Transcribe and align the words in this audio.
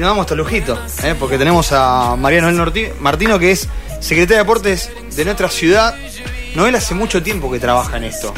nos 0.00 0.10
damos 0.10 0.24
este 0.24 0.36
lujito, 0.36 0.78
¿eh? 1.04 1.14
porque 1.18 1.36
tenemos 1.36 1.72
a 1.72 2.16
María 2.16 2.40
Noel 2.40 2.92
Martino, 3.00 3.38
que 3.38 3.52
es 3.52 3.68
secretaria 4.00 4.38
de 4.38 4.42
Deportes 4.44 4.90
de 5.14 5.24
nuestra 5.24 5.48
ciudad. 5.48 5.94
Noel 6.54 6.74
hace 6.74 6.94
mucho 6.94 7.22
tiempo 7.22 7.50
que 7.50 7.58
trabaja 7.58 7.96
en 7.96 8.04
esto 8.04 8.34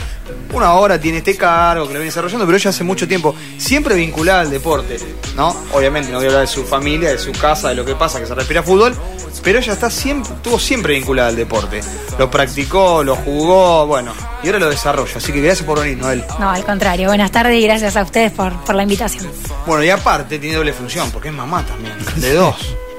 una 0.52 0.74
hora 0.74 1.00
tiene 1.00 1.18
este 1.18 1.36
cargo 1.36 1.86
que 1.86 1.94
lo 1.94 2.00
viene 2.00 2.06
desarrollando, 2.06 2.44
pero 2.44 2.56
ella 2.56 2.70
hace 2.70 2.84
mucho 2.84 3.08
tiempo, 3.08 3.34
siempre 3.56 3.94
vinculada 3.94 4.40
al 4.40 4.50
deporte, 4.50 4.98
¿no? 5.34 5.54
Obviamente 5.72 6.10
no 6.10 6.18
voy 6.18 6.26
a 6.26 6.28
hablar 6.28 6.42
de 6.42 6.46
su 6.46 6.64
familia, 6.64 7.10
de 7.10 7.18
su 7.18 7.32
casa, 7.32 7.70
de 7.70 7.74
lo 7.74 7.84
que 7.84 7.94
pasa, 7.94 8.20
que 8.20 8.26
se 8.26 8.34
respira 8.34 8.62
fútbol, 8.62 8.94
pero 9.42 9.58
ella 9.58 9.72
está 9.72 9.90
siempre, 9.90 10.34
estuvo 10.34 10.58
siempre 10.58 10.94
vinculada 10.94 11.28
al 11.28 11.36
deporte. 11.36 11.80
Lo 12.18 12.30
practicó, 12.30 13.02
lo 13.02 13.16
jugó, 13.16 13.86
bueno, 13.86 14.12
y 14.42 14.46
ahora 14.46 14.58
lo 14.58 14.70
desarrolla. 14.70 15.16
Así 15.16 15.32
que 15.32 15.40
gracias 15.40 15.66
por 15.66 15.80
venir, 15.80 15.98
Noel. 15.98 16.24
No, 16.38 16.50
al 16.50 16.64
contrario. 16.64 17.08
Buenas 17.08 17.32
tardes 17.32 17.58
y 17.58 17.62
gracias 17.62 17.96
a 17.96 18.02
ustedes 18.02 18.30
por, 18.32 18.52
por 18.64 18.74
la 18.74 18.82
invitación. 18.82 19.26
Bueno, 19.66 19.82
y 19.82 19.90
aparte 19.90 20.38
tiene 20.38 20.56
doble 20.56 20.72
función, 20.72 21.10
porque 21.10 21.28
es 21.28 21.34
mamá 21.34 21.64
también, 21.64 21.94
de 22.16 22.34
dos. 22.34 22.76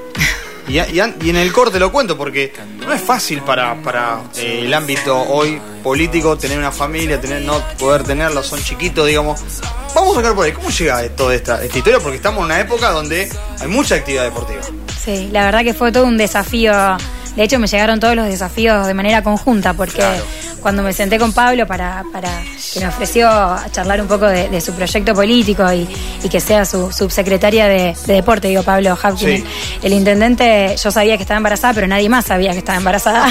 Y, 0.66 0.78
en 0.78 1.36
el 1.36 1.52
corte 1.52 1.78
lo 1.78 1.92
cuento 1.92 2.16
porque 2.16 2.52
no 2.78 2.92
es 2.92 3.00
fácil 3.00 3.42
para, 3.42 3.74
para 3.82 4.20
eh, 4.36 4.62
el 4.64 4.72
ámbito 4.72 5.18
hoy 5.18 5.60
político 5.82 6.38
tener 6.38 6.58
una 6.58 6.72
familia, 6.72 7.20
tener 7.20 7.42
no 7.42 7.60
poder 7.78 8.02
tenerlo, 8.04 8.42
son 8.42 8.62
chiquitos, 8.62 9.06
digamos. 9.06 9.40
Vamos 9.94 10.16
a 10.16 10.20
sacar 10.20 10.34
por 10.34 10.46
ahí, 10.46 10.52
¿cómo 10.52 10.70
llega 10.70 11.08
toda 11.10 11.34
esta, 11.34 11.62
esta 11.62 11.78
historia? 11.78 12.00
Porque 12.00 12.16
estamos 12.16 12.40
en 12.40 12.46
una 12.46 12.60
época 12.60 12.90
donde 12.90 13.30
hay 13.60 13.68
mucha 13.68 13.96
actividad 13.96 14.24
deportiva. 14.24 14.62
Sí, 15.04 15.28
la 15.30 15.44
verdad 15.44 15.62
que 15.62 15.74
fue 15.74 15.92
todo 15.92 16.04
un 16.04 16.16
desafío. 16.16 16.72
De 17.36 17.42
hecho, 17.42 17.58
me 17.58 17.66
llegaron 17.66 18.00
todos 18.00 18.16
los 18.16 18.26
desafíos 18.26 18.86
de 18.86 18.94
manera 18.94 19.22
conjunta 19.22 19.74
porque 19.74 20.02
cuando 20.64 20.82
me 20.82 20.94
senté 20.94 21.18
con 21.18 21.30
Pablo 21.34 21.66
para, 21.66 22.02
para 22.10 22.30
que 22.72 22.80
me 22.80 22.86
ofreció 22.86 23.28
charlar 23.70 24.00
un 24.00 24.08
poco 24.08 24.26
de, 24.26 24.60
su 24.62 24.72
proyecto 24.72 25.12
político 25.12 25.62
y, 25.70 25.86
que 26.26 26.40
sea 26.40 26.64
su 26.64 26.90
subsecretaria 26.90 27.68
de, 27.68 27.94
deporte, 28.06 28.48
digo 28.48 28.62
Pablo 28.62 28.96
Hapkin, 29.00 29.44
el, 29.82 29.92
intendente, 29.92 30.74
yo 30.82 30.90
sabía 30.90 31.18
que 31.18 31.22
estaba 31.22 31.36
embarazada, 31.36 31.74
pero 31.74 31.86
nadie 31.86 32.08
más 32.08 32.24
sabía 32.24 32.52
que 32.52 32.60
estaba 32.60 32.78
embarazada. 32.78 33.28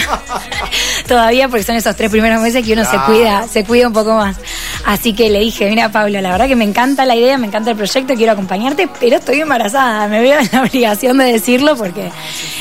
Todavía 1.07 1.49
porque 1.49 1.63
son 1.63 1.75
esos 1.75 1.95
tres 1.95 2.11
primeros 2.11 2.39
meses 2.39 2.63
que 2.63 2.73
uno 2.73 2.85
se 2.85 2.97
cuida, 2.99 3.47
se 3.47 3.65
cuida 3.65 3.87
un 3.87 3.93
poco 3.93 4.13
más. 4.13 4.37
Así 4.85 5.13
que 5.13 5.29
le 5.29 5.39
dije, 5.39 5.69
mira 5.69 5.91
Pablo, 5.91 6.19
la 6.21 6.31
verdad 6.31 6.47
que 6.47 6.55
me 6.55 6.65
encanta 6.65 7.05
la 7.05 7.15
idea, 7.15 7.37
me 7.37 7.47
encanta 7.47 7.71
el 7.71 7.77
proyecto, 7.77 8.15
quiero 8.15 8.33
acompañarte, 8.33 8.89
pero 8.99 9.17
estoy 9.17 9.39
embarazada, 9.39 10.07
me 10.07 10.21
veo 10.21 10.39
en 10.39 10.49
la 10.51 10.61
obligación 10.63 11.17
de 11.17 11.25
decirlo 11.25 11.75
porque 11.75 12.11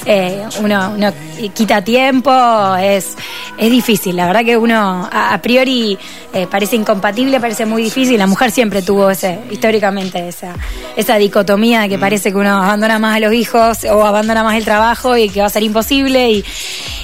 eh, 0.06 0.42
uno, 0.60 0.92
uno 0.96 1.12
quita 1.54 1.82
tiempo, 1.82 2.30
es, 2.76 3.16
es 3.58 3.70
difícil, 3.70 4.16
la 4.16 4.26
verdad 4.26 4.44
que 4.44 4.56
uno 4.56 5.08
a, 5.12 5.38
priori 5.42 5.98
eh, 6.32 6.46
parece 6.50 6.76
incompatible, 6.76 7.40
parece 7.40 7.66
muy 7.66 7.82
difícil. 7.82 8.18
La 8.18 8.26
mujer 8.26 8.50
siempre 8.50 8.82
tuvo 8.82 9.10
ese, 9.10 9.38
históricamente 9.50 10.28
esa, 10.28 10.54
esa 10.96 11.16
dicotomía 11.16 11.82
de 11.82 11.88
que 11.88 11.96
mm. 11.96 12.00
parece 12.00 12.30
que 12.30 12.38
uno 12.38 12.62
abandona 12.62 12.98
más 12.98 13.16
a 13.16 13.20
los 13.20 13.34
hijos 13.34 13.84
o 13.84 14.06
abandona 14.06 14.42
más 14.42 14.56
el 14.56 14.64
trabajo 14.64 15.16
y 15.16 15.28
que 15.28 15.40
va 15.40 15.46
a 15.46 15.50
ser 15.50 15.62
imposible. 15.62 16.30
Y, 16.30 16.44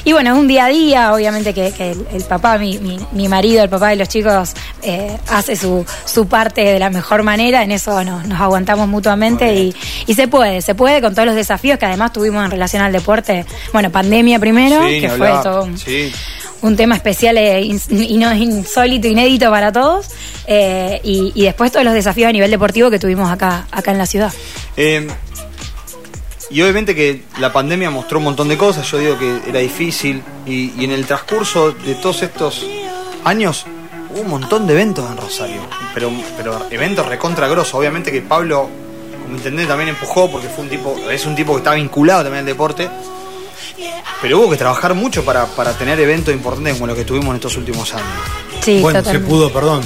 y 0.05 0.13
bueno, 0.13 0.33
es 0.33 0.39
un 0.39 0.49
día 0.49 0.67
a 0.67 0.69
día, 0.69 1.13
obviamente 1.13 1.55
que, 1.55 1.69
el, 2.13 2.25
papá, 2.25 2.59
mi, 2.59 2.79
mi, 3.13 3.29
marido, 3.29 3.63
el 3.63 3.69
papá 3.69 3.89
de 3.91 3.97
los 3.97 4.09
chicos, 4.09 4.53
eh, 4.83 5.17
hace 5.29 5.57
su, 5.57 5.85
su 6.05 6.27
parte 6.27 6.63
de 6.63 6.79
la 6.79 6.91
mejor 6.91 7.23
manera, 7.23 7.63
en 7.63 7.73
eso 7.73 8.03
nos, 8.05 8.27
nos 8.27 8.41
aguantamos 8.41 8.89
mutuamente 8.89 9.55
y, 9.55 9.75
y, 10.07 10.15
se 10.15 10.29
puede, 10.29 10.63
se 10.63 10.75
puede 10.75 11.01
con 11.01 11.15
todos 11.15 11.27
los 11.27 11.35
desafíos 11.35 11.79
que 11.79 11.87
además 11.87 12.13
tuvimos 12.13 12.45
en 12.45 12.51
relación 12.51 12.83
al 12.83 12.93
deporte. 12.93 13.45
Bueno, 13.73 13.91
pandemia 13.91 14.39
primero, 14.39 14.81
que 14.83 15.11
fue 15.11 15.31
todo 15.43 15.69
un 16.63 16.77
tema 16.77 16.97
especial 16.97 17.37
e 17.39 17.63
y 17.63 18.19
no 18.19 18.35
insólito, 18.35 19.09
inédito 19.09 19.51
para 19.51 19.73
todos, 19.73 20.09
eh, 20.47 21.01
y, 21.05 21.43
después 21.43 21.73
todos 21.73 21.85
los 21.85 21.95
desafíos 21.95 22.29
a 22.29 22.33
nivel 22.33 22.51
deportivo 22.51 22.91
que 22.91 22.99
tuvimos 22.99 23.31
acá, 23.31 23.67
acá 23.71 23.93
en 23.93 23.99
la 23.99 24.07
ciudad. 24.07 24.33
Eh, 24.77 25.07
y 26.51 26.63
obviamente 26.63 26.95
que 26.95 27.23
la 27.39 27.53
pandemia 27.53 27.91
mostró 27.91 28.19
un 28.19 28.25
montón 28.25 28.49
de 28.49 28.57
cosas, 28.57 28.91
yo 28.91 28.99
digo 28.99 29.19
que 29.19 29.41
era 29.47 29.61
difícil, 29.61 30.23
y, 30.47 30.85
en 30.85 30.91
el 30.91 31.07
transcurso 31.07 31.73
de 31.73 31.95
todos 31.97 32.23
estos 32.23 32.65
años 33.25 33.67
hubo 34.11 34.20
un 34.20 34.29
montón 34.29 34.67
de 34.67 34.73
eventos 34.73 35.08
en 35.11 35.17
Rosario, 35.17 35.61
pero, 35.95 36.11
pero 36.37 36.67
eventos 36.70 37.07
recontra 37.07 37.48
obviamente 37.73 38.11
que 38.11 38.23
Pablo 38.23 38.69
como 39.23 39.37
intendente 39.37 39.69
también 39.69 39.91
empujó 39.91 40.31
porque 40.31 40.48
fue 40.48 40.64
un 40.64 40.70
tipo, 40.70 40.97
es 41.11 41.27
un 41.27 41.37
tipo 41.37 41.53
que 41.53 41.58
está 41.58 41.75
vinculado 41.75 42.23
también 42.23 42.41
al 42.41 42.47
deporte, 42.47 42.89
pero 44.23 44.39
hubo 44.39 44.51
que 44.51 44.57
trabajar 44.57 44.95
mucho 44.95 45.25
para, 45.25 45.45
para 45.47 45.75
tener 45.75 46.01
eventos 46.01 46.33
importantes 46.33 46.75
como 46.75 46.87
los 46.87 46.97
que 46.97 47.05
tuvimos 47.05 47.29
en 47.31 47.37
estos 47.37 47.57
últimos 47.58 47.92
años. 47.92 48.08
Sí, 48.63 48.81
bueno, 48.81 49.05
se 49.05 49.19
pudo, 49.20 49.53
perdón. 49.53 49.83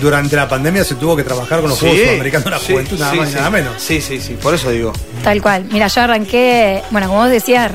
Durante 0.00 0.36
la 0.36 0.48
pandemia 0.48 0.84
se 0.84 0.94
tuvo 0.94 1.16
que 1.16 1.24
trabajar 1.24 1.60
con 1.60 1.70
los 1.70 1.78
Juegos 1.78 1.98
Sudamericanos 1.98 2.44
de 2.44 2.50
la 2.50 2.58
Juventud, 2.58 2.98
nada 2.98 3.14
más 3.14 3.32
y 3.32 3.34
nada 3.34 3.50
menos. 3.50 3.74
Sí, 3.82 4.00
sí, 4.00 4.20
sí, 4.20 4.34
por 4.34 4.54
eso 4.54 4.70
digo. 4.70 4.92
Tal 5.24 5.40
cual. 5.40 5.66
Mira, 5.70 5.88
yo 5.88 6.02
arranqué, 6.02 6.82
bueno, 6.90 7.08
como 7.08 7.20
vos 7.20 7.30
decías, 7.30 7.72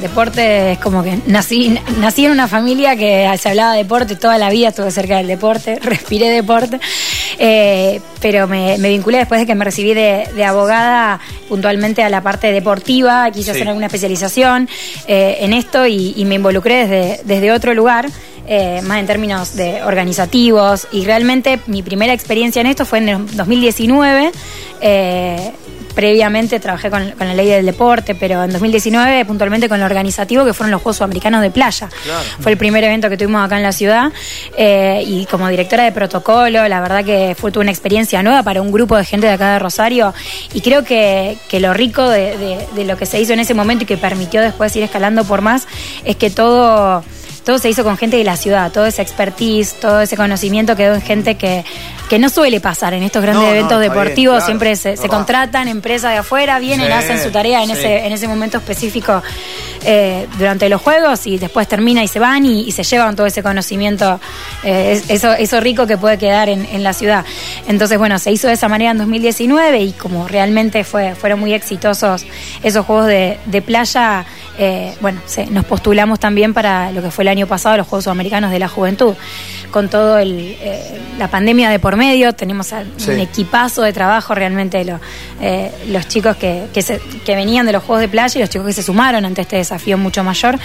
deporte 0.00 0.72
es 0.72 0.78
como 0.78 1.02
que 1.02 1.18
nací, 1.26 1.78
nací 1.98 2.26
en 2.26 2.32
una 2.32 2.48
familia 2.48 2.96
que 2.96 3.30
se 3.38 3.48
hablaba 3.48 3.72
de 3.72 3.78
deporte 3.78 4.16
toda 4.16 4.38
la 4.38 4.50
vida, 4.50 4.68
estuve 4.68 4.90
cerca 4.90 5.18
del 5.18 5.26
deporte, 5.26 5.78
respiré 5.82 6.30
deporte. 6.30 6.80
Eh, 7.38 8.00
pero 8.20 8.46
me, 8.46 8.76
vinculé 8.78 9.18
después 9.18 9.40
de 9.40 9.46
que 9.46 9.54
me 9.54 9.64
recibí 9.64 9.94
de, 9.94 10.44
abogada 10.44 11.20
puntualmente 11.48 12.02
a 12.02 12.10
la 12.10 12.22
parte 12.22 12.52
deportiva, 12.52 13.30
quise 13.30 13.52
hacer 13.52 13.68
alguna 13.68 13.86
especialización 13.86 14.68
eh, 15.06 15.38
en 15.40 15.52
esto 15.52 15.86
y, 15.86 16.24
me 16.26 16.34
involucré 16.36 16.86
desde, 16.86 17.20
desde 17.24 17.52
otro 17.52 17.74
lugar. 17.74 18.08
Eh, 18.52 18.82
más 18.82 18.98
en 18.98 19.06
términos 19.06 19.54
de 19.54 19.80
organizativos. 19.84 20.88
Y 20.90 21.04
realmente 21.04 21.60
mi 21.68 21.84
primera 21.84 22.12
experiencia 22.12 22.58
en 22.58 22.66
esto 22.66 22.84
fue 22.84 22.98
en 22.98 23.08
el 23.08 23.36
2019 23.36 24.32
previamente 25.94 26.60
trabajé 26.60 26.90
con, 26.90 27.12
la 27.18 27.34
ley 27.34 27.48
del 27.48 27.66
deporte, 27.66 28.14
pero 28.14 28.44
en 28.44 28.52
2019 28.52 29.24
puntualmente 29.24 29.68
con 29.68 29.80
lo 29.80 29.86
organizativo 29.86 30.44
que 30.44 30.54
fueron 30.54 30.70
los 30.70 30.82
Juegos 30.82 30.96
Sudamericanos 30.96 31.42
de 31.42 31.50
Playa. 31.50 31.88
Fue 32.40 32.52
el 32.52 32.58
primer 32.58 32.84
evento 32.84 33.08
que 33.08 33.16
tuvimos 33.16 33.44
acá 33.44 33.56
en 33.56 33.62
la 33.62 33.72
ciudad. 33.72 34.12
Eh, 34.56 35.02
y 35.06 35.26
como 35.26 35.48
directora 35.48 35.84
de 35.84 35.92
protocolo, 35.92 36.66
la 36.68 36.80
verdad 36.80 37.04
que 37.04 37.36
fue 37.38 37.52
una 37.56 37.70
experiencia 37.70 38.22
nueva 38.22 38.42
para 38.42 38.62
un 38.62 38.72
grupo 38.72 38.96
de 38.96 39.04
gente 39.04 39.26
de 39.26 39.34
acá 39.34 39.52
de 39.52 39.58
Rosario. 39.58 40.14
Y 40.54 40.60
creo 40.60 40.84
que, 40.84 41.36
lo 41.52 41.74
rico 41.74 42.08
de, 42.08 42.66
de 42.74 42.84
lo 42.84 42.96
que 42.96 43.04
se 43.04 43.20
hizo 43.20 43.32
en 43.32 43.40
ese 43.40 43.54
momento 43.54 43.84
y 43.84 43.86
que 43.86 43.98
permitió 43.98 44.40
después 44.40 44.74
ir 44.76 44.82
escalando 44.82 45.24
por 45.24 45.42
más 45.42 45.66
es 46.04 46.16
que 46.16 46.30
todo 46.30 47.04
todo 47.44 47.58
se 47.58 47.68
hizo 47.68 47.84
con 47.84 47.96
gente 47.96 48.16
de 48.16 48.24
la 48.24 48.36
ciudad, 48.36 48.70
todo 48.72 48.86
ese 48.86 49.02
expertise, 49.02 49.74
todo 49.74 50.00
ese 50.00 50.16
conocimiento 50.16 50.76
quedó 50.76 50.94
en 50.94 51.02
gente 51.02 51.36
que, 51.36 51.64
que 52.08 52.18
no 52.18 52.28
suele 52.28 52.60
pasar 52.60 52.92
en 52.94 53.02
estos 53.02 53.22
grandes 53.22 53.48
eventos 53.48 53.80
deportivos, 53.80 54.44
siempre 54.44 54.74
se, 54.76 54.96
contratan 55.08 55.68
empresas 55.68 56.12
de 56.12 56.18
afuera, 56.18 56.58
vienen, 56.58 56.90
hacen 56.92 57.22
su 57.22 57.30
tarea 57.30 57.62
en, 57.62 57.70
ese, 57.70 58.06
en 58.06 58.12
ese 58.12 58.26
momento 58.26 58.58
específico 58.58 59.22
eh, 59.84 60.26
durante 60.38 60.68
los 60.68 60.82
juegos 60.82 61.26
y 61.26 61.38
después 61.38 61.68
termina 61.68 62.02
y 62.02 62.08
se 62.08 62.18
van 62.18 62.44
y, 62.44 62.72
se 62.72 62.82
llevan 62.82 63.16
todo 63.16 63.26
ese 63.26 63.42
conocimiento, 63.42 64.20
eh, 64.64 65.00
eso, 65.08 65.32
eso 65.32 65.60
rico 65.60 65.86
que 65.86 65.96
puede 65.96 66.18
quedar 66.18 66.48
en, 66.48 66.82
la 66.82 66.92
ciudad. 66.92 67.24
Entonces, 67.68 67.98
bueno, 67.98 68.18
se 68.18 68.32
hizo 68.32 68.48
de 68.48 68.54
esa 68.54 68.68
manera 68.68 68.90
en 68.90 68.98
2019 68.98 69.80
y 69.80 69.92
como 69.92 70.26
realmente 70.26 70.82
fue, 70.82 71.14
fueron 71.14 71.40
muy 71.40 71.52
exitosos 71.52 72.24
esos 72.62 72.86
juegos 72.86 73.06
de, 73.06 73.38
de 73.46 73.62
playa, 73.62 74.24
eh, 74.62 74.94
bueno, 75.00 75.22
nos 75.52 75.64
postulamos 75.64 76.20
también 76.20 76.52
para 76.52 76.92
lo 76.92 77.00
que 77.00 77.10
fue 77.10 77.24
el 77.24 77.28
año 77.28 77.46
pasado, 77.46 77.78
los 77.78 77.86
Juegos 77.86 78.04
Sudamericanos 78.04 78.50
de 78.50 78.58
la 78.58 78.68
Juventud. 78.68 79.14
Con 79.70 79.88
todo 79.88 80.18
el, 80.18 80.54
eh, 80.60 81.00
la 81.16 81.28
pandemia 81.28 81.70
de 81.70 81.78
por 81.78 81.96
medio, 81.96 82.34
tenemos 82.34 82.70
un 82.72 83.18
equipazo 83.20 83.80
de 83.80 83.94
trabajo 83.94 84.34
realmente 84.34 84.84
eh, 85.40 85.72
los 85.88 86.06
chicos 86.08 86.36
que, 86.36 86.66
que, 86.74 87.34
venían 87.34 87.64
de 87.64 87.72
los 87.72 87.82
Juegos 87.84 88.02
de 88.02 88.08
Playa 88.08 88.38
y 88.38 88.40
los 88.42 88.50
chicos 88.50 88.66
que 88.66 88.74
se 88.74 88.82
sumaron 88.82 89.24
ante 89.24 89.40
este 89.40 89.56
desafío 89.56 89.96
mucho 89.96 90.22
mayor, 90.22 90.58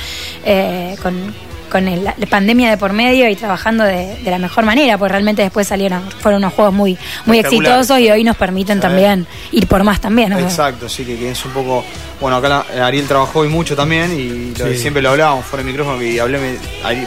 con 1.02 1.34
con 1.70 1.86
la 1.86 2.14
pandemia 2.30 2.70
de 2.70 2.78
por 2.78 2.94
medio 2.94 3.30
y 3.30 3.36
trabajando 3.36 3.84
de, 3.84 4.18
la 4.26 4.40
mejor 4.40 4.66
manera, 4.66 4.98
porque 4.98 5.14
realmente 5.14 5.42
después 5.42 5.68
salieron, 5.68 6.02
fueron 6.20 6.44
unos 6.44 6.54
juegos 6.54 6.74
muy, 6.74 6.98
muy 7.26 7.40
exitosos 7.40 8.00
y 8.00 8.10
hoy 8.10 8.24
nos 8.24 8.36
permiten 8.36 8.80
también 8.80 9.28
ir 9.52 9.68
por 9.68 9.84
más 9.84 10.02
también. 10.02 10.34
Exacto, 10.34 10.90
sí, 10.90 11.06
que, 11.06 11.32
es 11.32 11.46
un 11.46 11.52
poco, 11.52 11.84
bueno, 12.20 12.38
acá 12.38 12.66
Ariel 12.86 13.08
trabajó 13.08 13.40
hoy 13.40 13.50
mucho 13.50 13.76
también 13.76 14.12
y 14.12 14.76
siempre 14.76 15.02
lo 15.02 15.10
hablábamos 15.12 15.46
fuera 15.46 15.64
del 15.64 15.72
micrófono 15.72 16.02
y 16.02 16.20
hablé, 16.20 16.58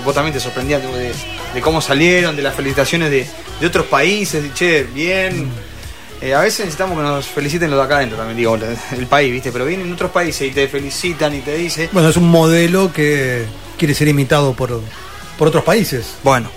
vos 0.05 0.15
también 0.15 0.35
te 0.35 0.41
sorprendías 0.41 0.83
de, 0.83 1.61
cómo 1.61 1.81
salieron, 1.81 2.37
de 2.37 2.43
las 2.43 2.55
felicitaciones 2.55 3.11
de, 3.11 3.67
otros 3.67 3.87
países, 3.87 4.43
de, 4.43 4.53
che, 4.53 4.83
bien. 4.85 5.47
Mm. 5.47 5.69
Eh, 6.21 6.35
a 6.35 6.41
veces 6.41 6.61
necesitamos 6.61 6.97
que 6.97 7.05
nos 7.05 7.27
feliciten 7.27 7.71
los 7.71 7.79
de 7.79 7.85
acá 7.85 7.97
adentro 7.99 8.19
también, 8.19 8.37
digo, 8.37 8.59
el 8.97 9.07
país, 9.07 9.31
¿viste? 9.31 9.53
Pero 9.53 9.65
vienen 9.65 9.93
otros 9.93 10.11
países 10.11 10.49
y 10.49 10.51
te 10.51 10.67
felicitan 10.67 11.33
y 11.35 11.41
te 11.41 11.57
dicen... 11.57 11.89
Bueno, 11.93 12.09
es 12.09 12.17
un 12.17 12.29
modelo 12.29 12.93
que 12.93 13.45
quiere 13.79 13.95
ser 13.95 14.09
imitado 14.09 14.53
por, 14.53 14.83
por 15.39 15.49
otros 15.49 15.65
países. 15.65 16.17
Bueno, 16.23 16.51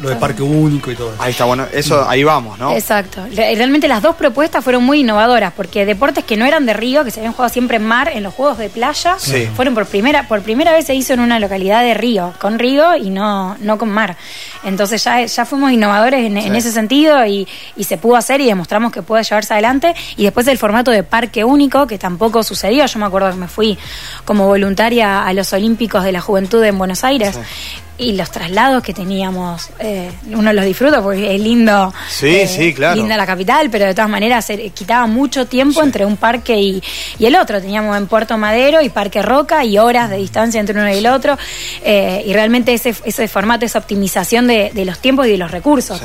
lo 0.00 0.08
de 0.08 0.16
parque 0.16 0.42
único 0.42 0.90
y 0.90 0.96
todo 0.96 1.12
eso. 1.12 1.22
Ahí 1.22 1.30
está, 1.30 1.44
bueno, 1.44 1.66
eso, 1.72 2.08
ahí 2.08 2.22
vamos, 2.22 2.58
¿no? 2.58 2.72
Exacto. 2.72 3.24
Realmente 3.32 3.88
las 3.88 4.02
dos 4.02 4.16
propuestas 4.16 4.62
fueron 4.62 4.84
muy 4.84 5.00
innovadoras, 5.00 5.52
porque 5.56 5.86
deportes 5.86 6.24
que 6.24 6.36
no 6.36 6.44
eran 6.44 6.66
de 6.66 6.72
río, 6.72 7.04
que 7.04 7.10
se 7.10 7.20
habían 7.20 7.32
jugado 7.32 7.52
siempre 7.52 7.76
en 7.76 7.86
mar, 7.86 8.10
en 8.12 8.22
los 8.22 8.34
juegos 8.34 8.58
de 8.58 8.68
playa, 8.68 9.16
fueron 9.54 9.74
por 9.74 9.86
primera, 9.86 10.28
por 10.28 10.42
primera 10.42 10.72
vez 10.72 10.86
se 10.86 10.94
hizo 10.94 11.14
en 11.14 11.20
una 11.20 11.38
localidad 11.38 11.82
de 11.82 11.94
río, 11.94 12.34
con 12.40 12.58
río 12.58 12.96
y 12.96 13.10
no, 13.10 13.56
no 13.60 13.78
con 13.78 13.90
mar. 13.90 14.16
Entonces 14.64 15.02
ya, 15.02 15.24
ya 15.24 15.44
fuimos 15.44 15.72
innovadores 15.72 16.26
en, 16.26 16.36
ese 16.36 16.72
sentido 16.72 17.24
y, 17.26 17.46
y, 17.76 17.84
se 17.84 17.98
pudo 17.98 18.16
hacer 18.16 18.40
y 18.40 18.46
demostramos 18.46 18.92
que 18.92 19.02
puede 19.02 19.22
llevarse 19.22 19.54
adelante. 19.54 19.94
Y 20.16 20.24
después 20.24 20.46
el 20.48 20.58
formato 20.58 20.90
de 20.90 21.02
parque 21.02 21.44
único, 21.44 21.86
que 21.86 21.98
tampoco 21.98 22.42
sucedió. 22.42 22.86
Yo 22.86 22.98
me 22.98 23.06
acuerdo 23.06 23.30
que 23.30 23.36
me 23.36 23.48
fui 23.48 23.78
como 24.24 24.46
voluntaria 24.46 25.24
a 25.24 25.32
los 25.32 25.52
Olímpicos 25.52 26.04
de 26.04 26.12
la 26.12 26.20
Juventud 26.20 26.62
en 26.64 26.78
Buenos 26.78 27.04
Aires 27.04 27.38
y 27.98 28.12
los 28.12 28.30
traslados 28.30 28.82
que 28.82 28.92
teníamos, 28.92 29.70
eh, 29.78 30.10
uno 30.30 30.52
los 30.52 30.64
disfruta 30.64 31.02
porque 31.02 31.34
es 31.34 31.40
lindo. 31.40 31.92
Sí, 32.08 32.28
eh, 32.28 32.48
sí, 32.48 32.74
claro. 32.74 32.96
Linda 32.96 33.16
la 33.16 33.26
capital, 33.26 33.70
pero 33.70 33.86
de 33.86 33.94
todas 33.94 34.10
maneras 34.10 34.44
se 34.44 34.70
quitaba 34.70 35.06
mucho 35.06 35.46
tiempo 35.46 35.82
entre 35.82 36.04
un 36.04 36.16
parque 36.16 36.60
y, 36.60 36.82
el 37.18 37.34
otro. 37.36 37.60
Teníamos 37.60 37.96
en 37.96 38.06
Puerto 38.06 38.36
Madero 38.36 38.82
y 38.82 38.88
Parque 38.88 39.22
Roca 39.22 39.64
y 39.64 39.78
horas 39.78 40.10
de 40.10 40.16
distancia 40.16 40.60
entre 40.60 40.78
uno 40.78 40.88
y 40.90 40.98
el 40.98 41.06
otro. 41.06 41.38
Eh, 41.82 42.22
y 42.26 42.32
realmente 42.32 42.74
ese, 42.74 42.94
ese 43.04 43.28
formato, 43.28 43.64
esa 43.64 43.78
optimización 43.78 44.46
de, 44.46 44.72
los 44.84 44.98
tiempos 44.98 45.26
y 45.26 45.30
de 45.30 45.38
los 45.38 45.50
recursos 45.50 46.00